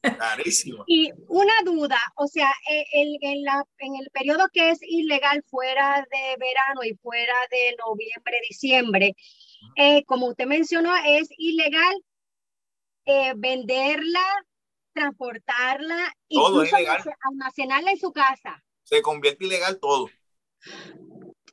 Carísimo. 0.02 0.84
y 0.88 1.12
una 1.28 1.62
duda, 1.66 2.00
o 2.16 2.28
sea, 2.28 2.52
e, 2.70 2.86
el, 2.94 3.18
en, 3.22 3.44
la, 3.44 3.64
en 3.80 3.96
el 3.96 4.10
periodo 4.12 4.48
que 4.54 4.72
es 4.72 4.80
ilegal 4.82 5.44
fuera 5.50 6.06
de 6.10 6.38
verano 6.38 6.84
y 6.84 6.96
fuera 6.96 7.36
de 7.52 7.76
noviembre, 7.86 8.40
diciembre, 8.48 9.16
eh, 9.76 10.04
como 10.06 10.28
usted 10.28 10.46
mencionó, 10.46 10.94
es 11.06 11.28
ilegal 11.38 12.04
eh, 13.06 13.34
venderla, 13.36 14.24
transportarla, 14.94 16.14
incluso 16.28 16.76
almacenarla 17.22 17.92
en 17.92 18.00
su 18.00 18.12
casa. 18.12 18.64
Se 18.84 19.02
convierte 19.02 19.46
ilegal 19.46 19.80
todo. 19.80 20.10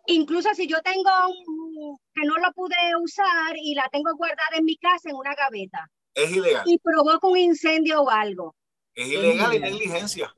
Incluso 0.07 0.55
si 0.55 0.67
yo 0.67 0.79
tengo 0.83 1.11
un, 1.47 1.99
que 2.15 2.25
no 2.27 2.37
lo 2.37 2.53
pude 2.53 2.77
usar 3.03 3.57
y 3.57 3.75
la 3.75 3.89
tengo 3.91 4.15
guardada 4.17 4.57
en 4.57 4.65
mi 4.65 4.77
casa 4.77 5.11
en 5.11 5.17
una 5.17 5.35
gaveta. 5.35 5.91
Es 6.15 6.31
ilegal. 6.31 6.63
Y 6.67 6.79
provoca 6.79 7.27
un 7.27 7.37
incendio 7.37 8.03
o 8.03 8.11
algo. 8.11 8.55
Es 8.95 9.09
ilegal 9.09 9.55
y 9.55 9.59
negligencia. 9.59 10.33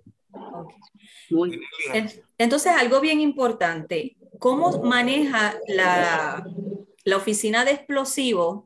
Entonces, 2.38 2.72
algo 2.72 3.00
bien 3.00 3.20
importante, 3.20 4.16
¿cómo 4.38 4.82
maneja 4.82 5.54
la, 5.68 6.44
la 7.04 7.16
oficina 7.16 7.64
de 7.64 7.72
explosivos 7.72 8.64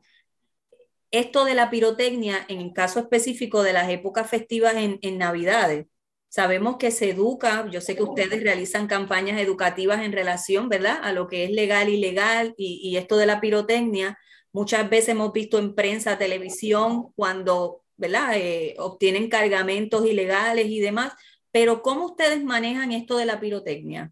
esto 1.13 1.45
de 1.45 1.53
la 1.53 1.69
pirotecnia, 1.69 2.43
en 2.47 2.59
el 2.59 2.73
caso 2.73 2.99
específico 2.99 3.61
de 3.61 3.71
las 3.71 3.87
épocas 3.89 4.27
festivas 4.27 4.73
en, 4.75 4.97
en 5.03 5.19
Navidades, 5.19 5.85
sabemos 6.33 6.77
que 6.77 6.89
se 6.89 7.11
educa, 7.11 7.67
yo 7.69 7.79
sé 7.79 7.95
que 7.95 8.01
ustedes 8.01 8.41
realizan 8.41 8.87
campañas 8.87 9.39
educativas 9.39 10.01
en 10.01 10.11
relación, 10.11 10.67
¿verdad?, 10.67 10.97
a 11.03 11.13
lo 11.13 11.27
que 11.27 11.43
es 11.43 11.51
legal, 11.51 11.89
ilegal 11.89 12.55
y, 12.57 12.79
y 12.81 12.97
esto 12.97 13.17
de 13.17 13.27
la 13.27 13.39
pirotecnia. 13.39 14.17
Muchas 14.51 14.89
veces 14.89 15.09
hemos 15.09 15.31
visto 15.31 15.59
en 15.59 15.75
prensa, 15.75 16.17
televisión, 16.17 17.13
cuando, 17.13 17.83
¿verdad?, 17.97 18.31
eh, 18.35 18.73
obtienen 18.79 19.29
cargamentos 19.29 20.07
ilegales 20.07 20.65
y 20.65 20.79
demás, 20.79 21.13
pero 21.51 21.83
¿cómo 21.83 22.05
ustedes 22.07 22.43
manejan 22.43 22.91
esto 22.91 23.15
de 23.15 23.25
la 23.25 23.39
pirotecnia? 23.39 24.11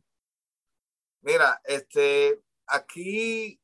Mira, 1.22 1.60
este, 1.64 2.40
aquí, 2.68 3.60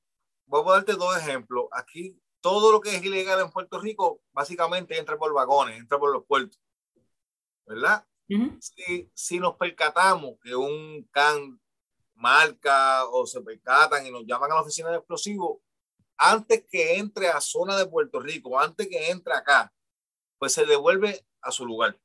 voy 0.48 0.64
a 0.68 0.78
darte 0.78 0.94
dos 0.94 1.16
ejemplos. 1.16 1.68
Aquí 1.74 2.20
todo 2.42 2.72
lo 2.72 2.82
que 2.82 2.96
es 2.96 3.04
ilegal 3.04 3.40
en 3.40 3.52
Puerto 3.52 3.80
Rico 3.80 4.20
básicamente 4.32 4.98
entra 4.98 5.16
por 5.16 5.32
vagones, 5.32 5.78
entra 5.78 6.00
por 6.00 6.12
los 6.12 6.26
puertos. 6.26 6.60
¿Verdad? 7.68 8.04
Si, 8.60 9.10
si, 9.14 9.40
nos 9.40 9.56
percatamos 9.56 10.36
que 10.44 10.56
un 10.56 11.08
can 11.12 11.60
marca 12.16 13.06
o 13.08 13.26
se 13.26 13.42
percatan 13.42 14.06
y 14.06 14.12
nos 14.12 14.26
llaman 14.26 14.52
a 14.52 14.56
la 14.56 14.62
oficina 14.62 14.90
de 14.90 14.98
explosivos, 14.98 15.60
antes 16.18 16.66
que 16.70 16.98
entre 16.98 17.28
a 17.30 17.40
zona 17.40 17.78
de 17.78 17.86
Puerto 17.86 18.20
Rico, 18.20 18.60
antes 18.60 18.88
que 18.88 19.12
entre 19.12 19.34
acá, 19.34 19.74
pues 20.40 20.54
se 20.54 20.66
devuelve 20.66 21.26
a 21.42 21.52
su 21.52 21.66
lugar. 21.66 21.98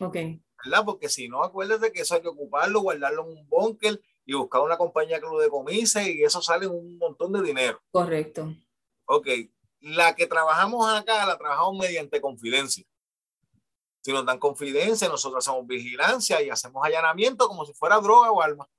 Ok. 0.00 0.16
¿Verdad? 0.64 0.84
Porque 0.84 1.08
si 1.08 1.28
no, 1.28 1.42
acuérdate 1.42 1.92
que 1.92 2.00
eso 2.00 2.14
hay 2.14 2.22
que 2.22 2.28
ocuparlo, 2.28 2.80
guardarlo 2.80 3.24
en 3.24 3.38
un 3.38 3.48
búnker 3.48 4.00
y 4.24 4.34
buscar 4.34 4.62
una 4.62 4.76
compañía 4.76 5.20
que 5.20 5.26
lo 5.26 5.38
decomise 5.38 6.12
y 6.12 6.22
eso 6.22 6.40
sale 6.40 6.66
un 6.66 6.96
montón 6.98 7.32
de 7.32 7.42
dinero. 7.42 7.80
Correcto. 7.90 8.54
Ok. 9.06 9.28
La 9.80 10.14
que 10.14 10.26
trabajamos 10.26 10.88
acá, 10.88 11.26
la 11.26 11.36
trabajamos 11.36 11.78
mediante 11.78 12.20
confidencia. 12.20 12.84
Si 14.06 14.12
nos 14.12 14.24
dan 14.24 14.38
confidencia, 14.38 15.08
nosotros 15.08 15.44
hacemos 15.44 15.66
vigilancia 15.66 16.40
y 16.40 16.48
hacemos 16.48 16.80
allanamiento 16.86 17.48
como 17.48 17.64
si 17.64 17.72
fuera 17.74 17.98
droga 17.98 18.30
o 18.30 18.40
arma. 18.40 18.70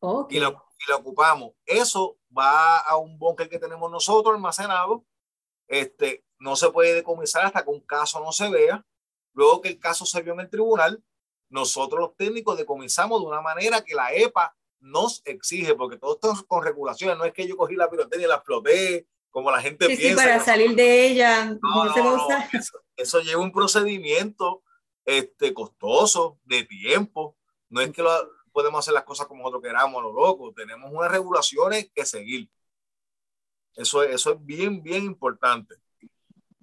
Okay. 0.00 0.38
Y, 0.38 0.40
lo, 0.40 0.48
y, 0.78 0.90
lo, 0.90 0.96
ocupamos. 0.96 1.52
Eso 1.66 2.16
va 2.34 2.78
a 2.78 2.96
un 2.96 3.18
búnker 3.18 3.50
que 3.50 3.58
tenemos 3.58 3.90
nosotros 3.90 4.34
almacenado. 4.34 5.04
Este, 5.66 6.24
no 6.38 6.56
se 6.56 6.70
puede 6.70 6.94
decomisar 6.94 7.44
hasta 7.44 7.62
que 7.62 7.68
un 7.68 7.80
caso 7.80 8.20
no 8.20 8.32
se 8.32 8.48
vea. 8.48 8.86
Luego 9.34 9.60
que 9.60 9.68
el 9.68 9.78
caso 9.78 10.06
se 10.06 10.22
vio 10.22 10.32
en 10.32 10.40
el 10.40 10.48
tribunal, 10.48 11.04
nosotros 11.50 12.00
los 12.00 12.16
técnicos 12.16 12.56
decomisamos 12.56 13.20
de 13.20 13.26
una 13.26 13.42
manera 13.42 13.84
que 13.84 13.94
la 13.94 14.14
EPA 14.14 14.56
nos 14.80 15.20
exige, 15.26 15.74
porque 15.74 15.98
todo 15.98 16.14
esto 16.14 16.32
es 16.32 16.42
con 16.44 16.64
regulaciones. 16.64 17.18
No 17.18 17.26
es 17.26 17.34
que 17.34 17.46
yo 17.46 17.54
cogí 17.54 17.76
la 17.76 17.90
pirotecnia 17.90 18.24
y 18.24 18.30
la 18.30 18.36
exploté, 18.36 19.06
como 19.38 19.50
la 19.50 19.62
gente 19.62 19.86
sí, 19.86 19.96
piensa. 19.96 20.22
Sí, 20.22 20.28
para 20.28 20.44
salir 20.44 20.74
de 20.74 21.06
ella. 21.06 21.56
No, 21.62 21.84
no, 21.84 22.16
no, 22.16 22.28
eso, 22.52 22.78
eso, 22.96 23.20
lleva 23.20 23.42
un 23.42 23.52
procedimiento 23.52 24.62
este, 25.04 25.54
costoso, 25.54 26.38
de 26.44 26.64
tiempo. 26.64 27.36
No 27.70 27.80
es 27.80 27.90
que 27.92 28.02
lo, 28.02 28.10
podemos 28.52 28.80
hacer 28.80 28.94
las 28.94 29.04
cosas 29.04 29.26
como 29.26 29.42
nosotros 29.42 29.62
queramos, 29.62 30.02
lo 30.02 30.12
loco. 30.12 30.52
Tenemos 30.52 30.90
unas 30.92 31.10
regulaciones 31.10 31.90
que 31.94 32.04
seguir. 32.04 32.48
Eso, 33.74 34.02
eso 34.02 34.32
es 34.32 34.44
bien, 34.44 34.82
bien 34.82 35.04
importante. 35.04 35.76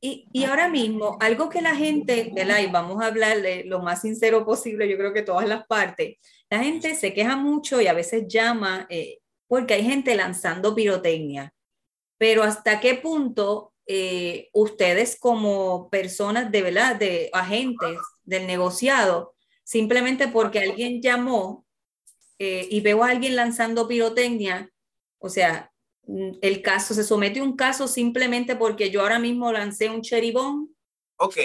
Y, 0.02 0.28
y, 0.34 0.44
ahora 0.44 0.68
mismo, 0.68 1.18
algo 1.22 1.50
que 1.50 1.62
la 1.62 1.74
gente, 1.74 2.32
¿verdad? 2.36 2.60
Y 2.60 2.68
vamos 2.68 3.02
a 3.02 3.08
hablar 3.08 3.42
de 3.42 3.64
lo 3.64 3.80
más 3.80 4.02
sincero 4.02 4.46
posible, 4.46 4.90
yo 4.90 4.98
creo 4.98 5.14
que 5.14 5.24
todas 5.24 5.48
las 5.48 5.66
partes, 5.66 6.18
la 6.50 6.62
gente 6.62 6.94
se 6.96 7.14
queja 7.14 7.38
mucho 7.38 7.82
y 7.82 7.88
a 7.88 7.94
veces 7.94 8.26
llama 8.28 8.86
eh, 8.90 9.20
porque 9.48 9.76
hay 9.76 9.84
gente 9.84 10.14
lanzando 10.16 10.76
pirotecnia. 10.76 11.55
Pero 12.18 12.44
hasta 12.44 12.80
qué 12.80 12.96
punto 12.96 13.74
eh, 13.88 14.50
ustedes 14.54 15.18
como 15.20 15.90
personas 15.90 16.52
de 16.52 16.62
verdad, 16.64 16.96
de 16.96 17.30
agentes 17.34 18.00
del 18.24 18.48
negociado, 18.48 19.36
simplemente 19.64 20.28
porque 20.28 20.60
alguien 20.60 21.02
llamó 21.02 21.66
eh, 22.40 22.68
y 22.70 22.82
veo 22.82 23.04
a 23.04 23.10
alguien 23.10 23.36
lanzando 23.36 23.88
pirotecnia, 23.88 24.72
o 25.20 25.30
sea, 25.30 25.72
el 26.08 26.62
caso, 26.62 26.94
se 26.94 27.04
somete 27.04 27.40
a 27.40 27.44
un 27.44 27.56
caso 27.56 27.88
simplemente 27.88 28.56
porque 28.56 28.92
yo 28.92 29.02
ahora 29.02 29.20
mismo 29.20 29.52
lancé 29.52 29.90
un 29.90 30.02
cheribón. 30.02 30.76
Ok, 31.18 31.38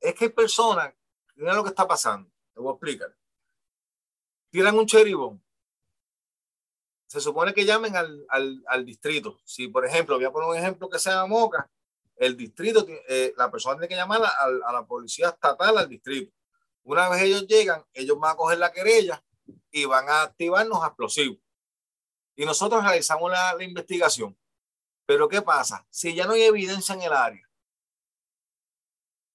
es 0.00 0.14
que 0.14 0.24
hay 0.26 0.30
personas, 0.30 0.92
mira 1.36 1.54
lo 1.54 1.62
que 1.62 1.70
está 1.70 1.86
pasando, 1.86 2.30
te 2.52 2.60
voy 2.60 2.70
a 2.70 2.72
explicar. 2.72 3.16
Tiran 4.50 4.78
un 4.78 4.86
cheribón. 4.86 5.42
Se 7.12 7.20
supone 7.20 7.52
que 7.52 7.66
llamen 7.66 7.94
al, 7.94 8.24
al, 8.30 8.64
al, 8.66 8.86
distrito. 8.86 9.38
Si, 9.44 9.68
por 9.68 9.84
ejemplo, 9.84 10.16
voy 10.16 10.24
a 10.24 10.32
poner 10.32 10.48
un 10.48 10.56
ejemplo 10.56 10.88
que 10.88 10.98
sea 10.98 11.26
Moca, 11.26 11.70
el 12.16 12.38
distrito, 12.38 12.86
eh, 13.06 13.34
la 13.36 13.50
persona 13.50 13.74
tiene 13.74 13.88
que 13.88 13.96
llamar 13.96 14.22
a, 14.24 14.30
a 14.66 14.72
la 14.72 14.86
policía 14.86 15.28
estatal, 15.28 15.76
al 15.76 15.90
distrito. 15.90 16.32
Una 16.84 17.10
vez 17.10 17.20
ellos 17.20 17.46
llegan, 17.46 17.84
ellos 17.92 18.18
van 18.18 18.32
a 18.32 18.36
coger 18.36 18.56
la 18.56 18.72
querella 18.72 19.22
y 19.70 19.84
van 19.84 20.08
a 20.08 20.22
activarnos 20.22 20.82
explosivos 20.86 21.36
y 22.34 22.46
nosotros 22.46 22.82
realizamos 22.82 23.30
la, 23.30 23.52
la, 23.52 23.62
investigación. 23.62 24.34
Pero 25.04 25.28
¿qué 25.28 25.42
pasa? 25.42 25.86
Si 25.90 26.14
ya 26.14 26.24
no 26.24 26.32
hay 26.32 26.44
evidencia 26.44 26.94
en 26.94 27.02
el 27.02 27.12
área, 27.12 27.46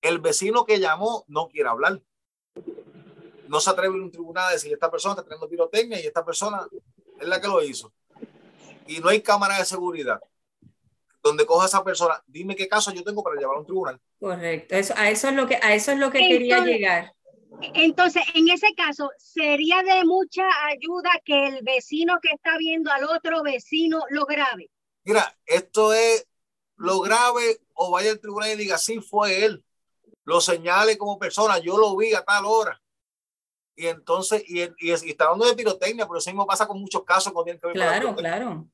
el 0.01 0.17
vecino 0.17 0.65
que 0.65 0.79
llamó 0.79 1.25
no 1.27 1.47
quiere 1.47 1.69
hablar. 1.69 2.01
No 3.47 3.59
se 3.59 3.69
atreve 3.69 3.99
a 3.99 4.01
un 4.01 4.09
tribunal 4.09 4.47
a 4.47 4.53
decir, 4.53 4.73
esta 4.73 4.89
persona 4.89 5.13
está 5.13 5.25
teniendo 5.25 5.47
pirotecnia 5.47 6.01
y 6.01 6.07
esta 6.07 6.25
persona 6.25 6.67
es 7.19 7.27
la 7.27 7.41
que 7.41 7.47
lo 7.47 7.63
hizo. 7.63 7.93
Y 8.87 8.99
no 8.99 9.09
hay 9.09 9.21
cámara 9.21 9.57
de 9.57 9.65
seguridad 9.65 10.19
donde 11.27 11.45
coja 11.45 11.65
a 11.65 11.67
esa 11.67 11.83
persona, 11.83 12.23
dime 12.25 12.55
qué 12.55 12.67
caso 12.67 12.91
yo 12.91 13.03
tengo 13.03 13.23
para 13.23 13.35
llevar 13.35 13.57
a 13.57 13.59
un 13.59 13.65
tribunal. 13.65 13.99
Correcto, 14.19 14.75
eso, 14.75 14.93
a 14.97 15.09
eso 15.09 15.27
es 15.29 15.35
lo 15.35 15.47
que, 15.47 15.55
a 15.61 15.73
eso 15.73 15.91
es 15.91 15.99
lo 15.99 16.09
que 16.09 16.19
Entonces, 16.19 16.37
quería 16.37 16.59
llegar. 16.61 17.13
Entonces, 17.73 18.23
en 18.33 18.49
ese 18.49 18.73
caso, 18.75 19.11
sería 19.17 19.81
de 19.83 20.05
mucha 20.05 20.43
ayuda 20.67 21.09
que 21.23 21.47
el 21.47 21.63
vecino 21.63 22.19
que 22.21 22.29
está 22.33 22.57
viendo 22.57 22.91
al 22.91 23.05
otro 23.05 23.43
vecino 23.43 24.03
lo 24.09 24.25
grabe. 24.25 24.69
Mira, 25.03 25.37
esto 25.45 25.93
es 25.93 26.27
lo 26.75 26.99
grave 26.99 27.59
o 27.73 27.91
vaya 27.91 28.11
al 28.11 28.19
tribunal 28.19 28.51
y 28.51 28.55
diga, 28.55 28.77
sí, 28.77 28.99
fue 28.99 29.45
él. 29.45 29.63
Lo 30.23 30.41
señale 30.41 30.97
como 30.97 31.17
persona, 31.17 31.57
yo 31.59 31.77
lo 31.77 31.95
vi 31.95 32.13
a 32.13 32.23
tal 32.23 32.45
hora. 32.45 32.79
Y 33.77 33.85
entonces, 33.85 34.43
y, 34.47 34.63
y, 34.63 34.71
y 34.79 34.91
está 34.91 35.25
hablando 35.25 35.45
de 35.45 35.55
pirotecnia, 35.55 36.07
pero 36.07 36.17
eso 36.17 36.31
mismo 36.31 36.47
pasa 36.47 36.67
con 36.67 36.81
muchos 36.81 37.03
casos. 37.03 37.31
Con 37.31 37.47
el 37.47 37.59
que 37.59 37.71
claro, 37.71 38.15
claro. 38.15 38.67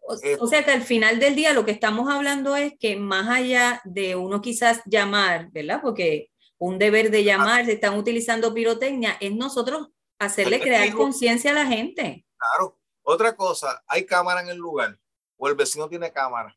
O, 0.00 0.14
o, 0.40 0.46
sea 0.46 0.64
que 0.64 0.72
al 0.72 0.82
final 0.82 1.18
del 1.18 1.34
día 1.34 1.54
lo 1.54 1.64
que 1.64 1.70
estamos 1.70 2.12
hablando 2.12 2.54
es 2.54 2.74
que 2.78 2.96
más 2.96 3.28
allá 3.28 3.80
de 3.84 4.14
uno 4.14 4.42
quizás 4.42 4.82
llamar, 4.84 5.50
¿verdad? 5.52 5.80
Porque 5.80 6.30
un 6.58 6.78
deber 6.78 7.10
de 7.10 7.24
llamar, 7.24 7.64
se 7.64 7.72
están 7.72 7.96
utilizando 7.96 8.52
pirotecnia, 8.52 9.16
es 9.20 9.32
nosotros 9.32 9.88
hacerle 10.18 10.60
crear 10.60 10.92
conciencia 10.92 11.52
a 11.52 11.54
la 11.54 11.66
gente. 11.66 12.26
Claro. 12.36 12.78
Otra 13.04 13.34
cosa, 13.34 13.82
hay 13.88 14.06
cámara 14.06 14.42
en 14.42 14.48
el 14.48 14.58
lugar 14.58 14.96
o 15.36 15.48
el 15.48 15.56
vecino 15.56 15.88
tiene 15.88 16.12
cámara 16.12 16.56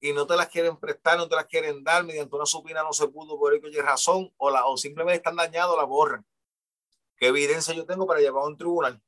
y 0.00 0.12
no 0.12 0.26
te 0.26 0.36
las 0.36 0.48
quieren 0.48 0.76
prestar, 0.76 1.18
no 1.18 1.28
te 1.28 1.36
las 1.36 1.46
quieren 1.46 1.84
dar, 1.84 2.04
mediante 2.04 2.34
una 2.34 2.46
supina 2.46 2.82
no 2.82 2.92
se 2.92 3.06
pudo 3.08 3.38
por 3.38 3.54
ello 3.54 3.68
y 3.68 3.80
razón 3.80 4.32
o, 4.38 4.48
o 4.50 4.76
simplemente 4.76 5.18
están 5.18 5.36
dañados, 5.36 5.76
la 5.76 5.84
borran. 5.84 6.26
¿Qué 7.16 7.26
evidencia 7.26 7.74
yo 7.74 7.84
tengo 7.84 8.06
para 8.06 8.20
llevar 8.20 8.44
a 8.44 8.46
un 8.46 8.56
tribunal? 8.56 9.00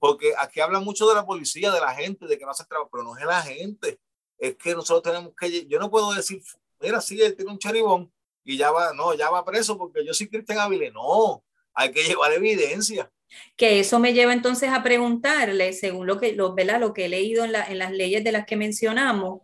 Porque 0.00 0.34
aquí 0.38 0.60
hablan 0.60 0.84
mucho 0.84 1.08
de 1.08 1.14
la 1.14 1.24
policía, 1.24 1.70
de 1.70 1.80
la 1.80 1.94
gente, 1.94 2.26
de 2.26 2.38
que 2.38 2.44
no 2.44 2.50
hace 2.50 2.64
trabajo, 2.64 2.90
pero 2.90 3.04
no 3.04 3.16
es 3.16 3.24
la 3.24 3.42
gente. 3.42 4.00
Es 4.36 4.56
que 4.56 4.74
nosotros 4.74 5.02
tenemos 5.02 5.34
que, 5.38 5.66
yo 5.66 5.78
no 5.78 5.90
puedo 5.90 6.12
decir, 6.12 6.42
mira, 6.80 7.00
sí, 7.00 7.20
él 7.20 7.36
tiene 7.36 7.52
un 7.52 7.58
charibón, 7.58 8.12
y 8.48 8.56
ya 8.56 8.70
va, 8.70 8.94
no, 8.94 9.12
ya 9.12 9.28
va 9.28 9.44
preso 9.44 9.76
porque 9.76 10.02
yo 10.06 10.14
soy 10.14 10.26
Cristian 10.26 10.58
Ávila. 10.58 10.90
No, 10.90 11.44
hay 11.74 11.92
que 11.92 12.02
llevar 12.02 12.32
evidencia. 12.32 13.12
Que 13.56 13.80
eso 13.80 13.98
me 13.98 14.14
lleva 14.14 14.32
entonces 14.32 14.70
a 14.70 14.82
preguntarle, 14.82 15.72
según 15.72 16.06
lo 16.06 16.18
que, 16.18 16.32
lo, 16.32 16.54
¿verdad? 16.54 16.80
lo 16.80 16.92
que 16.92 17.06
he 17.06 17.08
leído 17.08 17.44
en, 17.44 17.52
la, 17.52 17.64
en 17.64 17.78
las 17.78 17.92
leyes 17.92 18.24
de 18.24 18.32
las 18.32 18.46
que 18.46 18.56
mencionamos, 18.56 19.40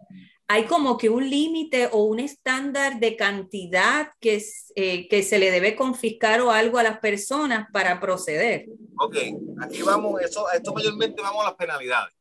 hay 0.46 0.66
como 0.66 0.98
que 0.98 1.08
un 1.08 1.28
límite 1.28 1.88
o 1.90 2.04
un 2.04 2.20
estándar 2.20 3.00
de 3.00 3.16
cantidad 3.16 4.12
que, 4.20 4.42
eh, 4.76 5.08
que 5.08 5.22
se 5.22 5.38
le 5.38 5.50
debe 5.50 5.74
confiscar 5.74 6.40
o 6.40 6.50
algo 6.50 6.78
a 6.78 6.82
las 6.82 6.98
personas 6.98 7.68
para 7.72 7.98
proceder. 8.00 8.66
Ok, 8.98 9.16
aquí 9.62 9.82
vamos, 9.82 10.20
eso, 10.20 10.50
esto 10.50 10.72
mayormente 10.74 11.22
vamos 11.22 11.42
a 11.42 11.48
las 11.48 11.54
penalidades. 11.54 12.14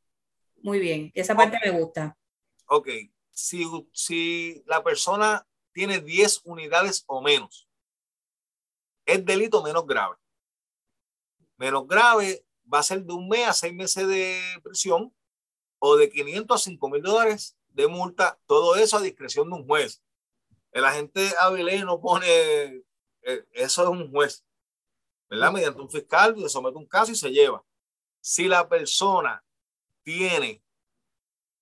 Muy 0.62 0.80
bien, 0.80 1.12
esa 1.14 1.36
parte 1.36 1.58
okay. 1.58 1.72
me 1.72 1.80
gusta. 1.80 2.18
Ok, 2.68 2.88
si, 3.30 3.66
si 3.92 4.64
la 4.66 4.82
persona 4.82 5.46
tiene 5.74 6.00
10 6.00 6.42
unidades 6.46 7.04
o 7.08 7.22
menos. 7.22 7.68
Es 9.06 9.26
delito 9.26 9.62
menos 9.62 9.86
grave. 9.86 10.16
Menos 11.58 11.88
grave 11.88 12.46
va 12.72 12.80
a 12.80 12.84
ser 12.84 13.04
de 13.04 13.14
un 13.14 13.28
mes 13.28 13.48
a 13.48 13.54
seis 13.54 13.74
meses 13.74 14.08
de 14.08 14.40
prisión 14.64 15.14
o 15.80 15.96
de 15.96 16.10
500 16.10 16.56
a 16.56 16.64
5 16.64 16.90
mil 16.90 17.02
dólares 17.02 17.58
de 17.70 17.88
multa, 17.88 18.40
todo 18.46 18.76
eso 18.76 18.98
a 18.98 19.02
discreción 19.02 19.50
de 19.50 19.56
un 19.56 19.68
juez. 19.68 20.02
El 20.72 20.86
agente 20.86 21.34
Avilés 21.40 21.84
no 21.86 22.00
pone, 22.00 22.26
eh, 22.28 23.46
eso 23.52 23.84
es 23.84 23.90
un 23.90 24.12
juez, 24.12 24.46
¿verdad? 25.30 25.52
Mediante 25.52 25.82
un 25.82 25.90
fiscal, 25.90 26.36
le 26.38 26.50
somete 26.50 26.78
un 26.78 26.88
caso 26.88 27.12
y 27.12 27.16
se 27.16 27.32
lleva. 27.32 27.64
Si 28.22 28.48
la 28.48 28.68
persona 28.70 29.44
tiene 30.04 30.64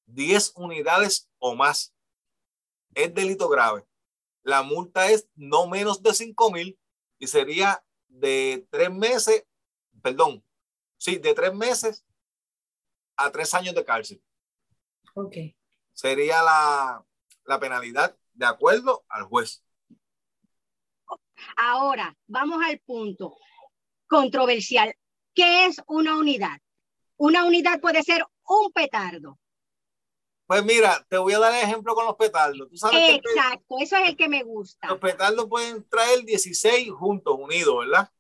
10 0.06 0.54
unidades 0.56 1.30
o 1.40 1.56
más, 1.56 1.94
es 2.94 3.14
delito 3.14 3.50
grave 3.50 3.86
la 4.44 4.64
multa 4.64 5.12
es 5.12 5.28
no 5.36 5.68
menos 5.68 6.02
de 6.02 6.14
5 6.14 6.52
mil 6.52 6.80
y 7.20 7.28
sería 7.28 7.84
de 8.08 8.68
tres 8.70 8.92
meses, 8.92 9.46
perdón, 10.02 10.44
sí, 10.98 11.18
de 11.18 11.34
tres 11.34 11.54
meses 11.54 12.06
a 13.18 13.32
tres 13.32 13.54
años 13.54 13.76
de 13.76 13.86
cárcel. 13.86 14.22
Ok. 15.14 15.36
Sería 15.94 16.42
la, 16.42 17.06
la 17.46 17.60
penalidad 17.60 18.18
de 18.34 18.46
acuerdo 18.46 19.06
al 19.10 19.24
juez. 19.24 19.64
Ahora, 21.58 22.16
vamos 22.28 22.64
al 22.64 22.80
punto 22.80 23.36
controversial. 24.08 24.94
¿Qué 25.34 25.66
es 25.66 25.82
una 25.88 26.18
unidad? 26.18 26.60
Una 27.18 27.46
unidad 27.46 27.80
puede 27.80 28.04
ser 28.04 28.26
un 28.46 28.72
petardo, 28.72 29.40
pues 30.52 30.66
mira, 30.66 31.02
te 31.08 31.18
voy 31.18 31.32
a 31.32 31.40
dar 31.40 31.54
el 31.54 31.64
ejemplo 31.64 31.96
con 31.96 32.06
los 32.06 32.18
petardos. 32.18 32.68
¿Tú 32.70 32.76
sabes 32.76 33.22
Exacto, 33.24 33.78
que 33.78 33.86
eso 33.86 33.96
es 33.96 34.10
el 34.10 34.18
que 34.18 34.28
me 34.28 34.44
gusta. 34.44 34.90
Los 34.90 35.00
petardos 35.00 35.48
pueden 35.48 35.88
traer 35.88 36.26
16 36.26 36.92
juntos, 36.92 37.38
unidos, 37.40 37.74
¿verdad? 37.80 38.12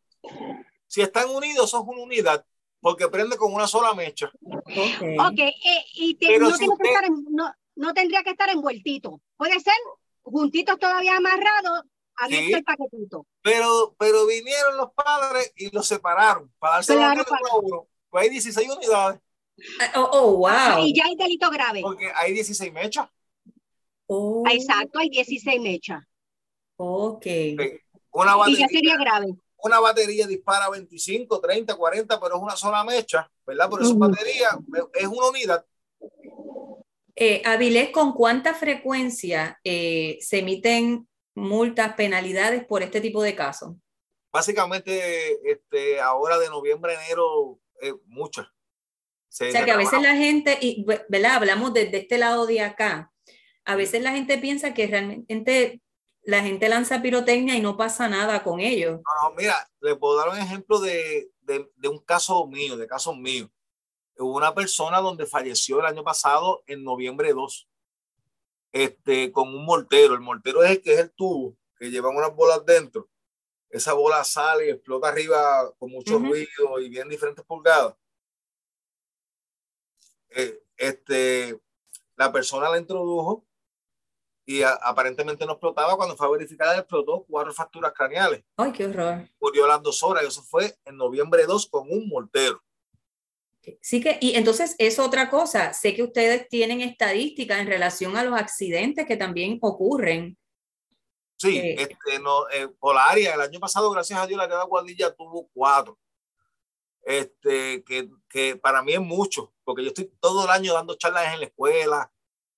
Si 0.91 1.01
están 1.01 1.29
unidos, 1.29 1.69
son 1.69 1.87
una 1.87 2.01
unidad, 2.01 2.45
porque 2.81 3.07
prende 3.07 3.37
con 3.37 3.53
una 3.53 3.65
sola 3.65 3.93
mecha. 3.93 4.29
Ok, 4.43 5.31
okay. 5.31 5.47
Eh, 5.47 5.85
y 5.93 6.15
te, 6.15 6.37
no, 6.37 6.51
si 6.51 6.67
usted... 6.67 6.89
en, 7.05 7.23
no, 7.29 7.49
no, 7.77 7.93
tendría 7.93 8.23
que 8.23 8.31
estar 8.31 8.49
envueltito. 8.49 9.21
Puede 9.37 9.57
ser 9.61 9.73
juntitos 10.21 10.77
todavía 10.77 11.15
amarrados, 11.15 11.83
Ahí 12.17 12.35
está 12.35 12.57
el 12.57 12.63
paquetito. 12.65 13.25
Pero, 13.41 13.95
pero 13.97 14.27
vinieron 14.27 14.75
los 14.75 14.91
padres 14.91 15.53
y 15.55 15.73
los 15.73 15.87
separaron 15.87 16.51
para 16.59 16.75
darse 16.75 16.93
claro, 16.93 17.23
para... 17.23 17.55
uno. 17.63 17.87
Pues 18.09 18.23
hay 18.23 18.29
16 18.29 18.69
unidades. 18.69 19.21
Ah, 19.79 19.93
oh, 19.95 20.09
oh, 20.11 20.37
wow. 20.39 20.85
Y 20.85 20.93
ya 20.93 21.05
hay 21.05 21.15
delito 21.15 21.49
grave. 21.49 21.79
Porque 21.83 22.11
hay 22.13 22.33
16 22.33 22.73
mechas. 22.73 23.07
Oh. 24.07 24.43
Exacto, 24.45 24.99
hay 24.99 25.09
16 25.09 25.61
mechas. 25.61 26.03
Ok. 26.75 27.25
Una 28.11 28.35
y 28.49 28.57
ya 28.57 28.67
sería 28.67 28.97
grave. 28.97 29.27
Una 29.63 29.79
batería 29.79 30.27
dispara 30.27 30.69
25, 30.69 31.39
30, 31.39 31.75
40, 31.75 32.19
pero 32.19 32.35
es 32.35 32.41
una 32.41 32.55
sola 32.55 32.83
mecha, 32.83 33.29
¿verdad? 33.45 33.69
Por 33.69 33.81
eso 33.81 33.95
batería 33.95 34.49
es 34.93 35.07
una 35.07 35.27
unidad. 35.27 35.65
Eh, 37.15 37.41
Avilés, 37.45 37.89
¿con 37.89 38.13
cuánta 38.13 38.53
frecuencia 38.53 39.59
eh, 39.63 40.17
se 40.21 40.39
emiten 40.39 41.07
multas, 41.35 41.93
penalidades 41.93 42.65
por 42.65 42.81
este 42.81 43.01
tipo 43.01 43.21
de 43.21 43.35
casos? 43.35 43.75
Básicamente, 44.31 45.37
este, 45.49 45.99
ahora 45.99 46.39
de 46.39 46.49
noviembre 46.49 46.95
a 46.95 47.05
enero, 47.05 47.59
eh, 47.81 47.93
muchas. 48.05 48.47
o 48.47 48.53
sea, 49.29 49.65
que 49.65 49.71
a 49.71 49.77
veces 49.77 50.01
la 50.01 50.15
gente, 50.15 50.57
y, 50.61 50.85
¿verdad? 50.85 51.35
Hablamos 51.35 51.73
desde 51.73 51.97
este 51.97 52.17
lado 52.17 52.45
de 52.45 52.61
acá, 52.61 53.11
a 53.65 53.75
veces 53.75 54.01
la 54.01 54.13
gente 54.13 54.37
piensa 54.37 54.73
que 54.73 54.87
realmente 54.87 55.81
la 56.23 56.43
gente 56.43 56.69
lanza 56.69 57.01
pirotecnia 57.01 57.55
y 57.55 57.61
no 57.61 57.77
pasa 57.77 58.07
nada 58.07 58.43
con 58.43 58.59
ellos. 58.59 58.99
No, 59.23 59.31
mira, 59.35 59.69
le 59.79 59.95
puedo 59.95 60.17
dar 60.17 60.29
un 60.29 60.37
ejemplo 60.37 60.79
de, 60.79 61.31
de, 61.41 61.69
de 61.75 61.87
un 61.87 61.99
caso 61.99 62.45
mío, 62.47 62.77
de 62.77 62.87
casos 62.87 63.17
míos. 63.17 63.49
Hubo 64.17 64.37
una 64.37 64.53
persona 64.53 64.99
donde 64.99 65.25
falleció 65.25 65.79
el 65.79 65.85
año 65.85 66.03
pasado 66.03 66.63
en 66.67 66.83
noviembre 66.83 67.33
2 67.33 67.67
este, 68.71 69.31
con 69.31 69.49
un 69.49 69.65
mortero. 69.65 70.13
El 70.13 70.21
mortero 70.21 70.63
es 70.63 70.71
el 70.71 70.81
que 70.81 70.93
es 70.93 70.99
el 70.99 71.11
tubo, 71.11 71.57
que 71.77 71.89
llevan 71.89 72.15
unas 72.15 72.35
bolas 72.35 72.63
dentro. 72.65 73.09
Esa 73.69 73.93
bola 73.93 74.23
sale 74.23 74.67
y 74.67 74.69
explota 74.69 75.07
arriba 75.07 75.73
con 75.79 75.91
mucho 75.91 76.19
ruido 76.19 76.79
y 76.79 76.89
bien 76.89 77.07
diferentes 77.09 77.43
pulgadas. 77.45 77.95
Eh, 80.29 80.61
este, 80.77 81.59
la 82.15 82.31
persona 82.31 82.69
la 82.69 82.77
introdujo 82.77 83.45
y 84.51 84.63
aparentemente 84.63 85.45
no 85.45 85.53
explotaba. 85.53 85.95
Cuando 85.95 86.17
fue 86.17 86.27
a 86.27 86.31
verificar, 86.31 86.77
explotó 86.77 87.25
cuatro 87.29 87.53
fracturas 87.53 87.93
craneales. 87.93 88.43
¡Ay, 88.57 88.73
qué 88.73 88.85
horror! 88.85 89.29
Murió 89.39 89.65
las 89.65 89.81
dos 89.81 90.03
horas. 90.03 90.23
Eso 90.23 90.43
fue 90.43 90.75
en 90.83 90.97
noviembre 90.97 91.45
2 91.45 91.67
con 91.67 91.89
un 91.89 92.09
mortero. 92.09 92.61
Sí 93.81 94.01
que, 94.01 94.17
y 94.19 94.35
entonces 94.35 94.75
es 94.77 94.99
otra 94.99 95.29
cosa. 95.29 95.71
Sé 95.73 95.95
que 95.95 96.03
ustedes 96.03 96.49
tienen 96.49 96.81
estadísticas 96.81 97.59
en 97.59 97.67
relación 97.67 98.17
a 98.17 98.23
los 98.23 98.37
accidentes 98.37 99.05
que 99.05 99.15
también 99.15 99.57
ocurren. 99.61 100.37
Sí, 101.37 101.57
eh, 101.57 101.75
este, 101.79 102.19
no, 102.19 102.49
eh, 102.49 102.67
por 102.79 102.95
la 102.95 103.05
área, 103.05 103.35
el 103.35 103.41
año 103.41 103.59
pasado, 103.59 103.89
gracias 103.91 104.19
a 104.19 104.27
Dios, 104.27 104.37
la 104.37 104.47
de 104.47 104.55
Guadilla 104.65 105.13
tuvo 105.15 105.47
cuatro. 105.53 105.97
Este, 107.03 107.83
que, 107.83 108.09
que 108.29 108.57
para 108.57 108.83
mí 108.83 108.93
es 108.93 109.01
mucho, 109.01 109.53
porque 109.63 109.83
yo 109.83 109.87
estoy 109.87 110.11
todo 110.19 110.43
el 110.43 110.51
año 110.51 110.73
dando 110.73 110.95
charlas 110.95 111.33
en 111.33 111.39
la 111.39 111.45
escuela, 111.47 112.11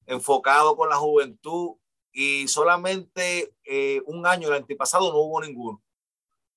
enfocado 0.06 0.76
con 0.76 0.90
la 0.90 0.98
juventud, 0.98 1.76
y 2.14 2.48
solamente 2.48 3.54
eh, 3.66 4.02
un 4.06 4.26
año, 4.26 4.48
el 4.48 4.54
antepasado, 4.54 5.12
no 5.12 5.20
hubo 5.20 5.42
ninguno. 5.42 5.82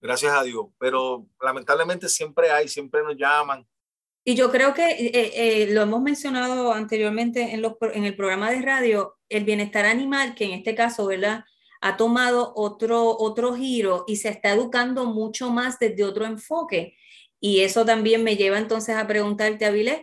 Gracias 0.00 0.32
a 0.32 0.42
Dios. 0.42 0.66
Pero 0.78 1.26
lamentablemente 1.40 2.08
siempre 2.08 2.50
hay, 2.50 2.68
siempre 2.68 3.02
nos 3.02 3.16
llaman 3.16 3.66
y 4.28 4.34
yo 4.34 4.50
creo 4.50 4.74
que 4.74 4.90
eh, 4.90 5.12
eh, 5.12 5.68
lo 5.70 5.82
hemos 5.82 6.02
mencionado 6.02 6.72
anteriormente 6.72 7.54
en, 7.54 7.62
los, 7.62 7.74
en 7.94 8.04
el 8.04 8.16
programa 8.16 8.50
de 8.50 8.60
radio, 8.60 9.16
el 9.28 9.44
bienestar 9.44 9.86
animal, 9.86 10.34
que 10.34 10.46
en 10.46 10.50
este 10.50 10.74
caso, 10.74 11.06
¿verdad? 11.06 11.44
Ha 11.80 11.96
tomado 11.96 12.52
otro, 12.56 13.16
otro 13.16 13.54
giro 13.54 14.04
y 14.08 14.16
se 14.16 14.30
está 14.30 14.50
educando 14.50 15.04
mucho 15.04 15.50
más 15.50 15.78
desde 15.78 16.02
otro 16.02 16.24
enfoque. 16.24 16.96
Y 17.38 17.60
eso 17.60 17.84
también 17.84 18.24
me 18.24 18.34
lleva 18.34 18.58
entonces 18.58 18.96
a 18.96 19.06
preguntarte, 19.06 19.64
Avilés, 19.64 20.00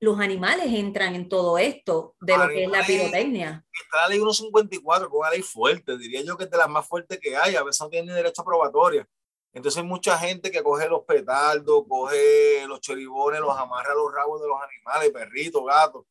los 0.00 0.18
animales 0.18 0.66
entran 0.72 1.14
en 1.14 1.28
todo 1.28 1.58
esto 1.58 2.16
de 2.20 2.36
lo 2.36 2.48
que 2.48 2.64
es 2.64 2.70
la 2.70 2.84
pirotecnia. 2.84 3.64
Está 3.70 4.02
la 4.02 4.08
ley 4.08 4.18
154, 4.18 5.08
que 5.08 5.14
es 5.14 5.20
una 5.20 5.30
ley 5.30 5.42
fuerte, 5.42 5.98
diría 5.98 6.22
yo 6.22 6.38
que 6.38 6.44
es 6.44 6.50
de 6.50 6.56
las 6.56 6.70
más 6.70 6.88
fuertes 6.88 7.20
que 7.20 7.36
hay, 7.36 7.54
a 7.54 7.62
veces 7.62 7.82
no 7.82 7.90
tiene 7.90 8.12
derecho 8.12 8.40
a 8.40 8.44
probatoria. 8.46 9.06
Entonces 9.52 9.84
mucha 9.84 10.16
gente 10.16 10.50
que 10.50 10.62
coge 10.62 10.88
los 10.88 11.02
petardos, 11.04 11.84
coge 11.86 12.66
los 12.66 12.80
cheribones, 12.80 13.40
los 13.40 13.56
amarra 13.56 13.92
a 13.92 13.96
los 13.96 14.12
rabos 14.12 14.40
de 14.40 14.48
los 14.48 14.56
animales, 14.62 15.10
perritos, 15.10 15.62
gatos, 15.66 16.06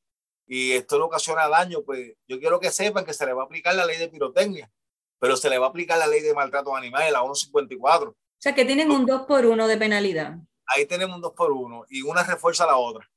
y 0.46 0.74
esto 0.74 0.98
le 0.98 1.06
ocasiona 1.06 1.48
daño, 1.48 1.82
pues 1.84 2.14
yo 2.28 2.40
quiero 2.40 2.60
que 2.60 2.70
sepan 2.70 3.06
que 3.06 3.14
se 3.14 3.26
le 3.26 3.34
va 3.34 3.44
a 3.44 3.46
aplicar 3.46 3.74
la 3.74 3.86
ley 3.86 3.98
de 3.98 4.10
pirotecnia, 4.10 4.72
pero 5.18 5.36
se 5.36 5.50
le 5.50 5.58
va 5.58 5.68
a 5.68 5.70
aplicar 5.70 5.98
la 5.98 6.08
ley 6.08 6.22
de 6.22 6.34
maltrato 6.36 6.76
animales, 6.76 7.12
la 7.12 7.22
154. 7.22 8.10
O 8.12 8.16
sea 8.38 8.54
que 8.54 8.66
tienen 8.66 8.92
un 8.92 9.06
2 9.06 9.24
por 9.28 9.46
1 9.46 9.68
de 9.68 9.78
penalidad. 9.78 10.38
Ahí 10.68 10.86
tenemos 10.86 11.16
un 11.16 11.22
2 11.22 11.34
por 11.34 11.52
1 11.52 11.86
y 11.90 12.04
una 12.04 12.24
refuerza 12.24 12.66
a 12.66 12.68
la 12.68 12.78
otra. 12.78 13.10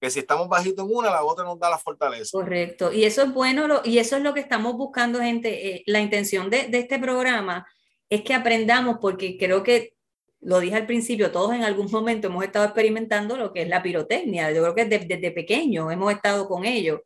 Que 0.00 0.10
si 0.10 0.20
estamos 0.20 0.48
bajitos 0.48 0.84
en 0.84 0.94
una, 0.94 1.10
la 1.10 1.24
otra 1.24 1.44
nos 1.44 1.58
da 1.58 1.70
la 1.70 1.78
fortaleza. 1.78 2.30
Correcto. 2.32 2.92
Y 2.92 3.04
eso 3.04 3.22
es 3.22 3.32
bueno, 3.32 3.80
y 3.84 3.98
eso 3.98 4.16
es 4.16 4.22
lo 4.22 4.34
que 4.34 4.40
estamos 4.40 4.74
buscando, 4.74 5.20
gente. 5.20 5.68
Eh, 5.68 5.82
la 5.86 6.00
intención 6.00 6.50
de, 6.50 6.68
de 6.68 6.78
este 6.80 6.98
programa 6.98 7.66
es 8.08 8.22
que 8.22 8.34
aprendamos, 8.34 8.98
porque 9.00 9.36
creo 9.38 9.62
que 9.62 9.94
lo 10.40 10.60
dije 10.60 10.76
al 10.76 10.86
principio, 10.86 11.32
todos 11.32 11.54
en 11.54 11.64
algún 11.64 11.90
momento 11.90 12.28
hemos 12.28 12.44
estado 12.44 12.66
experimentando 12.66 13.36
lo 13.36 13.52
que 13.52 13.62
es 13.62 13.68
la 13.68 13.82
pirotecnia. 13.82 14.52
Yo 14.52 14.62
creo 14.62 14.74
que 14.74 14.84
desde, 14.84 15.06
desde 15.06 15.30
pequeño 15.32 15.90
hemos 15.90 16.12
estado 16.12 16.46
con 16.46 16.64
ello, 16.64 17.02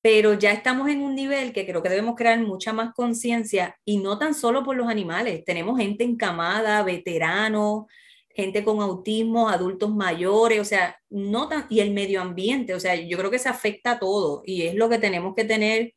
pero 0.00 0.34
ya 0.34 0.52
estamos 0.52 0.88
en 0.88 1.02
un 1.02 1.14
nivel 1.14 1.52
que 1.52 1.66
creo 1.66 1.82
que 1.82 1.90
debemos 1.90 2.14
crear 2.16 2.38
mucha 2.40 2.72
más 2.72 2.94
conciencia 2.94 3.76
y 3.84 3.98
no 3.98 4.18
tan 4.18 4.34
solo 4.34 4.64
por 4.64 4.76
los 4.76 4.88
animales. 4.88 5.44
Tenemos 5.44 5.78
gente 5.78 6.04
encamada, 6.04 6.82
veteranos, 6.82 7.84
gente 8.34 8.64
con 8.64 8.80
autismo, 8.80 9.48
adultos 9.48 9.90
mayores, 9.90 10.60
o 10.60 10.64
sea, 10.64 10.98
no 11.10 11.48
tan, 11.48 11.66
y 11.68 11.80
el 11.80 11.92
medio 11.92 12.20
ambiente, 12.20 12.74
o 12.74 12.80
sea, 12.80 12.94
yo 12.94 13.18
creo 13.18 13.30
que 13.30 13.38
se 13.38 13.48
afecta 13.48 13.92
a 13.92 13.98
todo 13.98 14.42
y 14.44 14.62
es 14.62 14.74
lo 14.74 14.88
que 14.88 14.98
tenemos 14.98 15.34
que 15.34 15.44
tener 15.44 15.94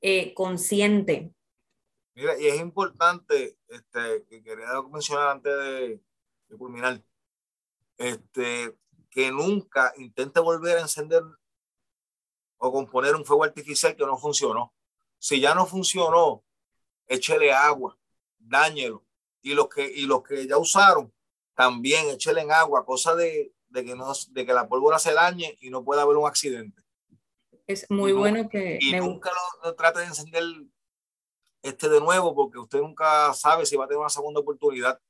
eh, 0.00 0.34
consciente 0.34 1.34
Mira, 2.16 2.38
y 2.38 2.46
es 2.46 2.60
importante, 2.60 3.58
este, 3.66 4.24
que 4.28 4.42
quería 4.42 4.68
mencionar 4.88 5.30
antes 5.30 5.52
de, 5.52 6.00
culminar, 6.56 7.02
este, 7.98 8.78
que 9.10 9.32
nunca 9.32 9.92
intente 9.96 10.38
volver 10.38 10.78
a 10.78 10.82
encender 10.82 11.24
o 12.58 12.70
componer 12.70 13.16
un 13.16 13.24
fuego 13.24 13.42
artificial 13.42 13.96
que 13.96 14.06
no 14.06 14.16
funcionó. 14.16 14.72
Si 15.18 15.40
ya 15.40 15.56
no 15.56 15.66
funcionó, 15.66 16.44
échele 17.08 17.52
agua, 17.52 17.98
dáñelo. 18.38 19.04
Y 19.42 19.54
los 19.54 19.68
que, 19.68 19.84
y 19.84 20.06
los 20.06 20.22
que 20.22 20.46
ya 20.46 20.56
usaron, 20.56 21.12
también 21.54 22.08
échele 22.10 22.42
en 22.42 22.52
agua, 22.52 22.84
cosa 22.84 23.14
de, 23.14 23.52
de, 23.68 23.84
que 23.84 23.94
no, 23.94 24.12
de 24.30 24.46
que 24.46 24.52
la 24.52 24.68
pólvora 24.68 24.98
se 24.98 25.12
dañe 25.12 25.56
y 25.60 25.70
no 25.70 25.84
pueda 25.84 26.02
haber 26.02 26.16
un 26.16 26.26
accidente. 26.26 26.82
Es 27.66 27.86
muy 27.88 28.12
bueno 28.12 28.48
que... 28.48 28.78
Y 28.80 28.94
nunca 28.96 29.30
lo 29.62 29.74
trate 29.74 30.00
de 30.00 30.06
encender 30.06 30.44
este 31.62 31.88
de 31.88 32.00
nuevo 32.00 32.34
porque 32.34 32.58
usted 32.58 32.80
nunca 32.80 33.32
sabe 33.32 33.64
si 33.64 33.76
va 33.76 33.84
a 33.84 33.88
tener 33.88 34.00
una 34.00 34.10
segunda 34.10 34.40
oportunidad. 34.40 35.00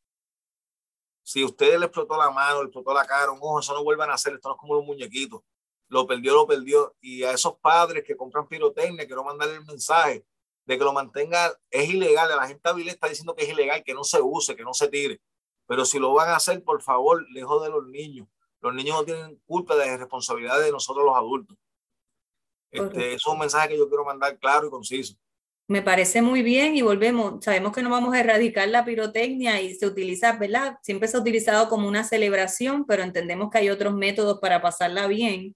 Si 1.24 1.42
usted 1.42 1.78
le 1.78 1.86
explotó 1.86 2.16
la 2.16 2.30
mano, 2.30 2.62
le 2.62 2.66
explotó 2.66 2.94
la 2.94 3.04
cara, 3.06 3.32
un 3.32 3.38
ojo, 3.40 3.58
eso 3.58 3.74
no 3.74 3.82
vuelvan 3.82 4.10
a 4.10 4.14
hacer, 4.14 4.34
esto 4.34 4.48
no 4.48 4.54
es 4.54 4.60
como 4.60 4.74
los 4.74 4.84
muñequitos. 4.84 5.40
Lo 5.88 6.06
perdió, 6.06 6.34
lo 6.34 6.46
perdió. 6.46 6.94
Y 7.00 7.24
a 7.24 7.32
esos 7.32 7.58
padres 7.58 8.04
que 8.04 8.16
compran 8.16 8.46
pirotecnia, 8.46 9.06
quiero 9.06 9.24
mandarle 9.24 9.56
el 9.56 9.64
mensaje 9.64 10.24
de 10.64 10.78
que 10.78 10.84
lo 10.84 10.92
mantenga, 10.92 11.58
es 11.70 11.88
ilegal. 11.88 12.28
La 12.28 12.46
gente 12.46 12.68
hábil 12.68 12.88
está 12.88 13.08
diciendo 13.08 13.34
que 13.34 13.44
es 13.44 13.50
ilegal, 13.50 13.82
que 13.82 13.94
no 13.94 14.04
se 14.04 14.20
use, 14.20 14.54
que 14.54 14.62
no 14.62 14.74
se 14.74 14.88
tire. 14.88 15.20
Pero 15.66 15.84
si 15.84 15.98
lo 15.98 16.12
van 16.12 16.28
a 16.28 16.36
hacer, 16.36 16.62
por 16.62 16.82
favor, 16.82 17.24
lejos 17.30 17.62
de 17.62 17.70
los 17.70 17.86
niños. 17.86 18.28
Los 18.60 18.74
niños 18.74 18.96
no 18.96 19.04
tienen 19.04 19.40
culpa 19.46 19.76
de 19.76 19.86
la 19.86 19.96
responsabilidad 19.96 20.60
de 20.60 20.72
nosotros 20.72 21.04
los 21.04 21.16
adultos. 21.16 21.56
Este, 22.70 23.14
es 23.14 23.26
un 23.26 23.38
mensaje 23.38 23.68
que 23.68 23.78
yo 23.78 23.88
quiero 23.88 24.04
mandar 24.04 24.38
claro 24.38 24.66
y 24.66 24.70
conciso. 24.70 25.14
Me 25.66 25.80
parece 25.80 26.20
muy 26.20 26.42
bien 26.42 26.76
y 26.76 26.82
volvemos, 26.82 27.42
sabemos 27.42 27.72
que 27.72 27.82
no 27.82 27.88
vamos 27.88 28.14
a 28.14 28.20
erradicar 28.20 28.68
la 28.68 28.84
pirotecnia 28.84 29.62
y 29.62 29.74
se 29.74 29.86
utiliza, 29.86 30.32
¿verdad? 30.32 30.78
Siempre 30.82 31.08
se 31.08 31.16
ha 31.16 31.20
utilizado 31.20 31.68
como 31.70 31.88
una 31.88 32.04
celebración, 32.04 32.84
pero 32.84 33.02
entendemos 33.02 33.50
que 33.50 33.58
hay 33.58 33.70
otros 33.70 33.94
métodos 33.94 34.40
para 34.40 34.60
pasarla 34.60 35.06
bien. 35.06 35.54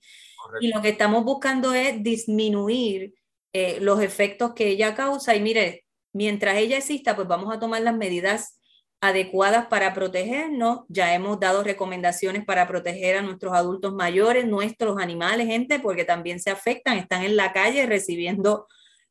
Y 0.61 0.69
lo 0.73 0.81
que 0.81 0.91
estamos 0.91 1.25
buscando 1.25 1.75
es 1.75 2.03
disminuir 2.03 3.15
eh, 3.53 3.79
los 3.81 4.01
efectos 4.01 4.55
que 4.55 4.69
ella 4.69 4.95
causa 4.95 5.35
y 5.35 5.41
mire, 5.41 5.85
mientras 6.13 6.57
ella 6.57 6.79
exista, 6.79 7.17
pues 7.17 7.29
vamos 7.29 7.55
a 7.55 7.59
tomar 7.59 7.83
las 7.83 7.97
medidas 7.97 8.58
adecuadas 9.01 9.67
para 9.67 9.95
protegernos. 9.95 10.81
Ya 10.89 11.15
hemos 11.15 11.39
dado 11.39 11.63
recomendaciones 11.63 12.45
para 12.45 12.67
proteger 12.67 13.17
a 13.17 13.23
nuestros 13.23 13.55
adultos 13.55 13.95
mayores, 13.95 14.47
nuestros 14.47 14.99
animales, 15.01 15.47
gente, 15.47 15.79
porque 15.79 16.05
también 16.05 16.41
se 16.41 16.51
afectan, 16.51 16.99
están 16.99 17.25
en 17.25 17.37
la 17.37 17.53
calle 17.53 17.87
recibiendo 17.87 18.67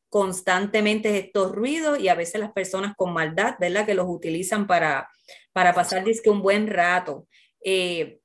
constantemente 0.08 1.18
estos 1.18 1.52
ruidos 1.52 1.98
y 2.00 2.08
a 2.08 2.14
veces 2.14 2.40
las 2.40 2.52
personas 2.52 2.94
con 2.96 3.12
maldad, 3.12 3.56
¿verdad? 3.60 3.86
Que 3.86 3.94
los 3.94 4.06
utilizan 4.08 4.66
para, 4.66 5.10
para 5.52 5.74
pasar 5.74 6.04
un 6.26 6.42
buen 6.42 6.66
rato. 6.66 7.26
Eh, 7.64 8.20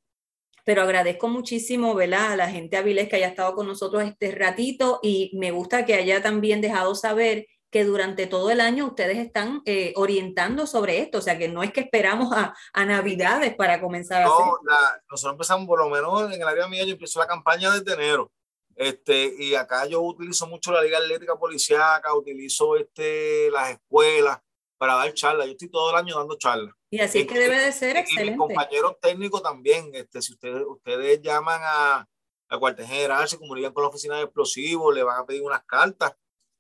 pero 0.65 0.81
agradezco 0.81 1.27
muchísimo, 1.27 1.93
¿verdad? 1.93 2.33
A 2.33 2.35
la 2.37 2.49
gente 2.49 2.77
Avilés 2.77 3.09
que 3.09 3.17
haya 3.17 3.27
estado 3.27 3.53
con 3.53 3.67
nosotros 3.67 4.03
este 4.03 4.31
ratito 4.31 4.99
y 5.03 5.31
me 5.37 5.51
gusta 5.51 5.85
que 5.85 5.95
haya 5.95 6.21
también 6.21 6.61
dejado 6.61 6.95
saber 6.95 7.47
que 7.73 7.83
durante 7.85 8.27
todo 8.27 8.51
el 8.51 8.61
año 8.61 8.85
ustedes 8.85 9.17
están 9.17 9.63
eh, 9.65 9.93
orientando 9.95 10.67
sobre 10.67 10.99
esto, 10.99 11.17
o 11.17 11.21
sea 11.21 11.39
que 11.39 11.49
no 11.49 11.63
es 11.63 11.73
que 11.73 11.81
esperamos 11.81 12.31
a, 12.31 12.53
a 12.71 12.85
Navidades 12.85 13.55
para 13.55 13.81
comenzar 13.81 14.23
no, 14.23 14.31
a 14.31 14.35
hacer. 14.35 15.01
nosotros 15.09 15.33
empezamos 15.33 15.65
por 15.65 15.79
lo 15.79 15.89
menos 15.89 16.31
en 16.31 16.39
el 16.39 16.47
área 16.47 16.67
mía, 16.67 16.85
yo 16.85 16.91
empiezo 16.91 17.19
la 17.19 17.25
campaña 17.25 17.71
desde 17.71 17.93
enero. 17.93 18.31
Este, 18.75 19.33
y 19.39 19.55
acá 19.55 19.87
yo 19.87 20.01
utilizo 20.01 20.45
mucho 20.45 20.71
la 20.71 20.83
Liga 20.83 20.99
Atlética 20.99 21.35
Policiaca, 21.35 22.13
utilizo 22.13 22.77
este, 22.77 23.49
las 23.49 23.71
escuelas 23.71 24.37
para 24.77 24.93
dar 24.93 25.11
charlas. 25.15 25.47
Yo 25.47 25.53
estoy 25.53 25.69
todo 25.69 25.89
el 25.89 25.95
año 25.95 26.15
dando 26.15 26.37
charlas. 26.37 26.75
Y 26.91 26.99
así 26.99 27.21
es 27.21 27.27
que 27.27 27.39
debe 27.39 27.59
de 27.59 27.71
ser 27.71 27.97
excelente. 27.97 28.35
Y 28.35 28.37
mis 28.37 28.39
compañeros 28.39 28.97
técnicos 29.01 29.41
también, 29.41 29.89
este, 29.93 30.21
si 30.21 30.33
ustedes, 30.33 30.61
ustedes 30.67 31.21
llaman 31.23 31.59
a, 31.63 32.07
a 32.49 32.59
cuartel 32.59 32.85
general, 32.85 33.27
se 33.27 33.39
comunican 33.39 33.73
con 33.73 33.81
la 33.81 33.89
oficina 33.89 34.17
de 34.17 34.25
explosivos, 34.25 34.93
le 34.93 35.01
van 35.01 35.19
a 35.19 35.25
pedir 35.25 35.41
unas 35.41 35.63
cartas 35.65 36.13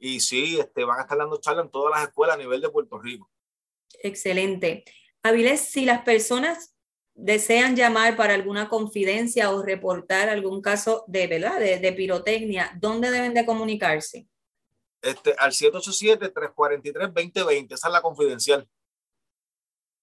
y 0.05 0.19
sí, 0.19 0.59
este, 0.59 0.83
van 0.83 0.99
a 0.99 1.03
estar 1.03 1.17
dando 1.17 1.39
charlas 1.39 1.63
en 1.63 1.71
todas 1.71 1.97
las 1.97 2.09
escuelas 2.09 2.35
a 2.35 2.39
nivel 2.39 2.59
de 2.59 2.69
Puerto 2.69 2.99
Rico. 2.99 3.31
Excelente. 4.01 4.83
Avilés, 5.23 5.61
si 5.61 5.85
las 5.85 6.01
personas 6.01 6.75
desean 7.13 7.77
llamar 7.77 8.17
para 8.17 8.33
alguna 8.33 8.67
confidencia 8.67 9.49
o 9.49 9.63
reportar 9.63 10.27
algún 10.27 10.61
caso 10.61 11.05
de, 11.07 11.27
¿verdad? 11.27 11.57
de, 11.57 11.93
pirotecnia, 11.93 12.77
¿dónde 12.81 13.11
deben 13.11 13.33
de 13.33 13.45
comunicarse? 13.45 14.27
Este, 15.01 15.33
al 15.37 15.53
787-343-2020, 15.53 17.73
esa 17.73 17.87
es 17.87 17.93
la 17.93 18.01
confidencial. 18.01 18.67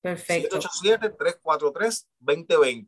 Perfecto. 0.01 0.61
787-343-2020. 0.61 2.87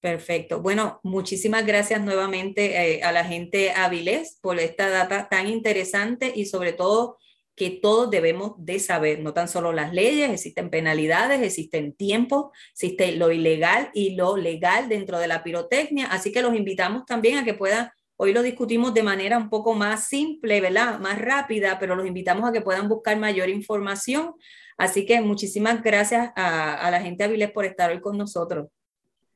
Perfecto. 0.00 0.62
Bueno, 0.62 1.00
muchísimas 1.02 1.66
gracias 1.66 2.00
nuevamente 2.00 2.98
eh, 2.98 3.02
a 3.02 3.10
la 3.10 3.24
gente 3.24 3.72
Avilés 3.72 4.38
por 4.40 4.60
esta 4.60 4.88
data 4.88 5.28
tan 5.28 5.48
interesante 5.48 6.32
y 6.34 6.46
sobre 6.46 6.72
todo 6.72 7.18
que 7.56 7.70
todos 7.70 8.08
debemos 8.08 8.52
de 8.58 8.78
saber, 8.78 9.18
no 9.18 9.34
tan 9.34 9.48
solo 9.48 9.72
las 9.72 9.92
leyes, 9.92 10.30
existen 10.30 10.70
penalidades, 10.70 11.42
existen 11.42 11.92
tiempos, 11.92 12.52
existe 12.72 13.10
lo 13.16 13.32
ilegal 13.32 13.90
y 13.92 14.14
lo 14.14 14.36
legal 14.36 14.88
dentro 14.88 15.18
de 15.18 15.26
la 15.26 15.42
pirotecnia, 15.42 16.06
así 16.06 16.30
que 16.30 16.42
los 16.42 16.54
invitamos 16.54 17.04
también 17.04 17.36
a 17.36 17.44
que 17.44 17.54
puedan, 17.54 17.90
hoy 18.16 18.32
lo 18.32 18.42
discutimos 18.42 18.94
de 18.94 19.02
manera 19.02 19.36
un 19.36 19.50
poco 19.50 19.74
más 19.74 20.06
simple, 20.06 20.60
¿verdad? 20.60 21.00
Más 21.00 21.20
rápida, 21.20 21.80
pero 21.80 21.96
los 21.96 22.06
invitamos 22.06 22.48
a 22.48 22.52
que 22.52 22.60
puedan 22.60 22.88
buscar 22.88 23.18
mayor 23.18 23.48
información, 23.48 24.34
así 24.76 25.04
que 25.04 25.20
muchísimas 25.20 25.82
gracias 25.82 26.30
a, 26.36 26.88
la 26.92 27.00
gente 27.00 27.24
Avilés 27.24 27.50
por 27.50 27.64
estar 27.64 27.90
hoy 27.90 28.00
con 28.00 28.16
nosotros. 28.16 28.68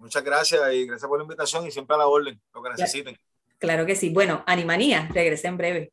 Muchas 0.03 0.25
gracias 0.25 0.61
y 0.75 0.85
gracias 0.85 1.09
por 1.09 1.17
la 1.17 1.23
invitación 1.23 1.65
y 1.65 1.71
siempre 1.71 1.95
a 1.95 1.99
la 2.01 2.09
orden, 2.09 2.39
lo 2.53 2.61
que 2.61 2.71
necesiten. 2.71 3.17
Claro 3.61 3.87
que 3.87 3.95
sí. 3.95 4.11
Bueno, 4.11 4.43
Animanía, 4.49 5.09
regrese 5.15 5.47
en 5.47 5.57
breve. 5.57 5.93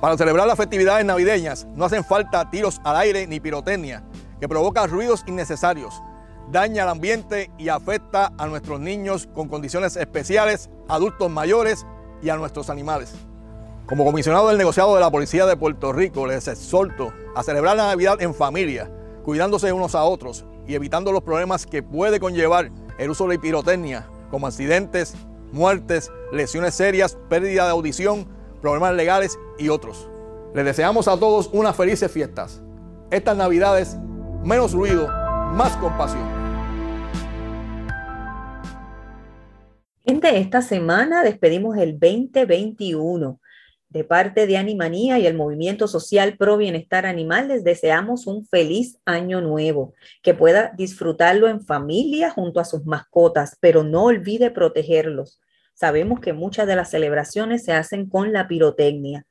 Para 0.00 0.16
celebrar 0.16 0.48
las 0.48 0.56
festividades 0.56 1.06
navideñas 1.06 1.64
no 1.66 1.84
hacen 1.84 2.04
falta 2.04 2.50
tiros 2.50 2.80
al 2.82 2.96
aire 2.96 3.28
ni 3.28 3.38
pirotecnia, 3.38 4.02
que 4.40 4.48
provoca 4.48 4.88
ruidos 4.88 5.22
innecesarios, 5.28 6.02
daña 6.50 6.82
el 6.82 6.88
ambiente 6.88 7.48
y 7.58 7.68
afecta 7.68 8.32
a 8.36 8.48
nuestros 8.48 8.80
niños 8.80 9.28
con 9.32 9.48
condiciones 9.48 9.94
especiales, 9.94 10.68
adultos 10.88 11.30
mayores 11.30 11.86
y 12.24 12.30
a 12.30 12.36
nuestros 12.36 12.70
animales. 12.70 13.14
Como 13.86 14.04
comisionado 14.04 14.48
del 14.48 14.58
negociado 14.58 14.96
de 14.96 15.00
la 15.00 15.12
Policía 15.12 15.46
de 15.46 15.56
Puerto 15.56 15.92
Rico, 15.92 16.26
les 16.26 16.48
exhorto 16.48 17.14
a 17.36 17.44
celebrar 17.44 17.76
la 17.76 17.86
Navidad 17.86 18.20
en 18.20 18.34
familia, 18.34 18.90
cuidándose 19.22 19.72
unos 19.72 19.94
a 19.94 20.02
otros 20.02 20.44
y 20.66 20.74
evitando 20.74 21.12
los 21.12 21.22
problemas 21.22 21.66
que 21.66 21.82
puede 21.82 22.20
conllevar 22.20 22.70
el 22.98 23.10
uso 23.10 23.26
de 23.28 23.38
pirotecnia, 23.38 24.08
como 24.30 24.46
accidentes, 24.46 25.14
muertes, 25.52 26.10
lesiones 26.32 26.74
serias, 26.74 27.18
pérdida 27.28 27.64
de 27.64 27.70
audición, 27.70 28.26
problemas 28.60 28.94
legales 28.94 29.38
y 29.58 29.68
otros. 29.68 30.08
Les 30.54 30.64
deseamos 30.64 31.08
a 31.08 31.18
todos 31.18 31.50
unas 31.52 31.76
felices 31.76 32.10
fiestas. 32.10 32.62
Estas 33.10 33.36
navidades, 33.36 33.96
menos 34.44 34.72
ruido, 34.72 35.08
más 35.52 35.76
compasión. 35.76 36.42
Gente, 40.04 40.38
esta 40.38 40.62
semana 40.62 41.22
despedimos 41.22 41.76
el 41.76 41.98
2021. 41.98 43.40
De 43.92 44.04
parte 44.04 44.46
de 44.46 44.56
Animanía 44.56 45.18
y 45.18 45.26
el 45.26 45.34
Movimiento 45.34 45.86
Social 45.86 46.38
Pro 46.38 46.56
Bienestar 46.56 47.04
Animal, 47.04 47.48
les 47.48 47.62
deseamos 47.62 48.26
un 48.26 48.46
feliz 48.46 48.98
año 49.04 49.42
nuevo, 49.42 49.92
que 50.22 50.32
pueda 50.32 50.72
disfrutarlo 50.74 51.46
en 51.46 51.60
familia 51.60 52.30
junto 52.30 52.58
a 52.58 52.64
sus 52.64 52.86
mascotas, 52.86 53.58
pero 53.60 53.84
no 53.84 54.04
olvide 54.04 54.50
protegerlos. 54.50 55.42
Sabemos 55.74 56.20
que 56.20 56.32
muchas 56.32 56.66
de 56.66 56.74
las 56.74 56.88
celebraciones 56.88 57.64
se 57.66 57.74
hacen 57.74 58.08
con 58.08 58.32
la 58.32 58.48
pirotecnia, 58.48 59.26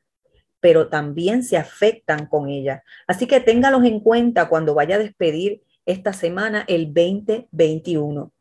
pero 0.60 0.89
también 0.89 1.41
se 1.41 1.58
afectan 1.58 2.28
con 2.28 2.47
ella. 2.47 2.84
Así 3.08 3.26
que 3.26 3.39
téngalos 3.39 3.84
en 3.84 4.00
cuenta 4.00 4.47
cuando 4.47 4.76
vaya 4.76 4.97
a 4.97 5.00
despedir 5.00 5.63
esta 5.88 6.13
semana 6.13 6.65
el 6.67 6.93
2021. 6.93 8.32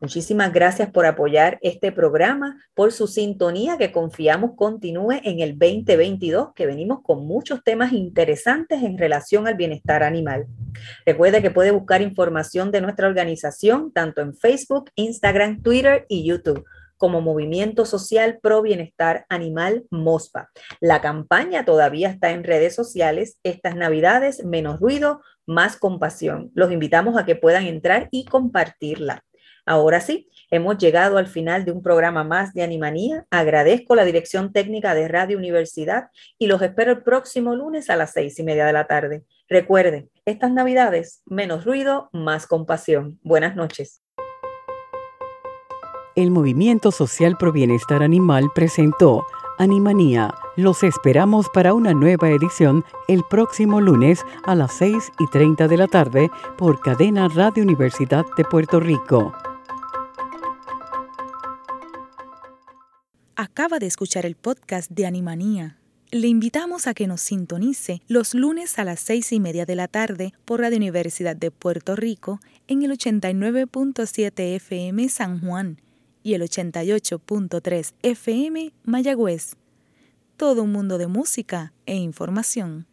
Muchísimas 0.00 0.50
gracias 0.50 0.90
por 0.90 1.04
apoyar 1.04 1.58
este 1.60 1.92
programa, 1.92 2.58
por 2.72 2.90
su 2.90 3.06
sintonía 3.06 3.76
que 3.76 3.92
confiamos 3.92 4.52
continúe 4.56 5.20
en 5.22 5.40
el 5.40 5.58
2022, 5.58 6.54
que 6.54 6.64
venimos 6.64 7.02
con 7.02 7.26
muchos 7.26 7.62
temas 7.62 7.92
interesantes 7.92 8.82
en 8.82 8.96
relación 8.96 9.46
al 9.46 9.56
bienestar 9.56 10.02
animal. 10.02 10.46
Recuerde 11.04 11.42
que 11.42 11.50
puede 11.50 11.70
buscar 11.70 12.00
información 12.00 12.70
de 12.70 12.80
nuestra 12.80 13.08
organización 13.08 13.92
tanto 13.92 14.22
en 14.22 14.34
Facebook, 14.34 14.90
Instagram, 14.94 15.60
Twitter 15.60 16.06
y 16.08 16.24
YouTube 16.24 16.64
como 16.96 17.20
Movimiento 17.20 17.84
Social 17.84 18.38
Pro 18.42 18.62
Bienestar 18.62 19.26
Animal 19.28 19.84
MOSPA. 19.90 20.50
La 20.80 21.02
campaña 21.02 21.66
todavía 21.66 22.08
está 22.08 22.30
en 22.30 22.44
redes 22.44 22.74
sociales. 22.74 23.38
Estas 23.42 23.76
navidades, 23.76 24.44
menos 24.44 24.80
ruido, 24.80 25.20
más 25.46 25.76
compasión. 25.76 26.50
Los 26.54 26.72
invitamos 26.72 27.18
a 27.18 27.26
que 27.26 27.36
puedan 27.36 27.64
entrar 27.64 28.08
y 28.10 28.24
compartirla. 28.24 29.24
Ahora 29.70 30.00
sí, 30.00 30.28
hemos 30.50 30.78
llegado 30.78 31.16
al 31.16 31.28
final 31.28 31.64
de 31.64 31.70
un 31.70 31.80
programa 31.80 32.24
más 32.24 32.52
de 32.54 32.64
Animanía. 32.64 33.24
Agradezco 33.30 33.94
la 33.94 34.04
dirección 34.04 34.52
técnica 34.52 34.96
de 34.96 35.06
Radio 35.06 35.38
Universidad 35.38 36.08
y 36.40 36.48
los 36.48 36.60
espero 36.60 36.90
el 36.90 37.04
próximo 37.04 37.54
lunes 37.54 37.88
a 37.88 37.94
las 37.94 38.12
seis 38.12 38.36
y 38.40 38.42
media 38.42 38.66
de 38.66 38.72
la 38.72 38.88
tarde. 38.88 39.22
Recuerden, 39.48 40.10
estas 40.24 40.50
navidades, 40.50 41.22
menos 41.24 41.64
ruido, 41.64 42.10
más 42.12 42.48
compasión. 42.48 43.20
Buenas 43.22 43.54
noches 43.54 44.02
el 46.16 46.30
Movimiento 46.30 46.90
Social 46.90 47.36
Pro 47.38 47.52
Bienestar 47.52 48.02
Animal 48.02 48.50
presentó 48.54 49.24
Animanía. 49.58 50.34
Los 50.56 50.82
esperamos 50.82 51.48
para 51.48 51.72
una 51.72 51.94
nueva 51.94 52.28
edición 52.28 52.84
el 53.08 53.22
próximo 53.30 53.80
lunes 53.80 54.24
a 54.44 54.54
las 54.54 54.72
6 54.74 55.12
y 55.18 55.26
30 55.28 55.68
de 55.68 55.76
la 55.76 55.86
tarde 55.86 56.30
por 56.58 56.80
Cadena 56.80 57.28
Radio 57.28 57.62
Universidad 57.62 58.26
de 58.36 58.44
Puerto 58.44 58.80
Rico. 58.80 59.32
Acaba 63.42 63.78
de 63.78 63.86
escuchar 63.86 64.26
el 64.26 64.34
podcast 64.34 64.90
de 64.90 65.06
Animanía. 65.06 65.78
Le 66.10 66.28
invitamos 66.28 66.86
a 66.86 66.92
que 66.92 67.06
nos 67.06 67.22
sintonice 67.22 68.02
los 68.06 68.34
lunes 68.34 68.78
a 68.78 68.84
las 68.84 69.00
seis 69.00 69.32
y 69.32 69.40
media 69.40 69.64
de 69.64 69.76
la 69.76 69.88
tarde 69.88 70.34
por 70.44 70.60
Radio 70.60 70.76
Universidad 70.76 71.36
de 71.36 71.50
Puerto 71.50 71.96
Rico 71.96 72.38
en 72.68 72.82
el 72.82 72.90
89.7 72.90 74.56
FM 74.56 75.08
San 75.08 75.40
Juan 75.40 75.80
y 76.22 76.34
el 76.34 76.42
88.3 76.42 77.94
FM 78.02 78.74
Mayagüez. 78.84 79.56
Todo 80.36 80.64
un 80.64 80.72
mundo 80.72 80.98
de 80.98 81.06
música 81.06 81.72
e 81.86 81.96
información. 81.96 82.84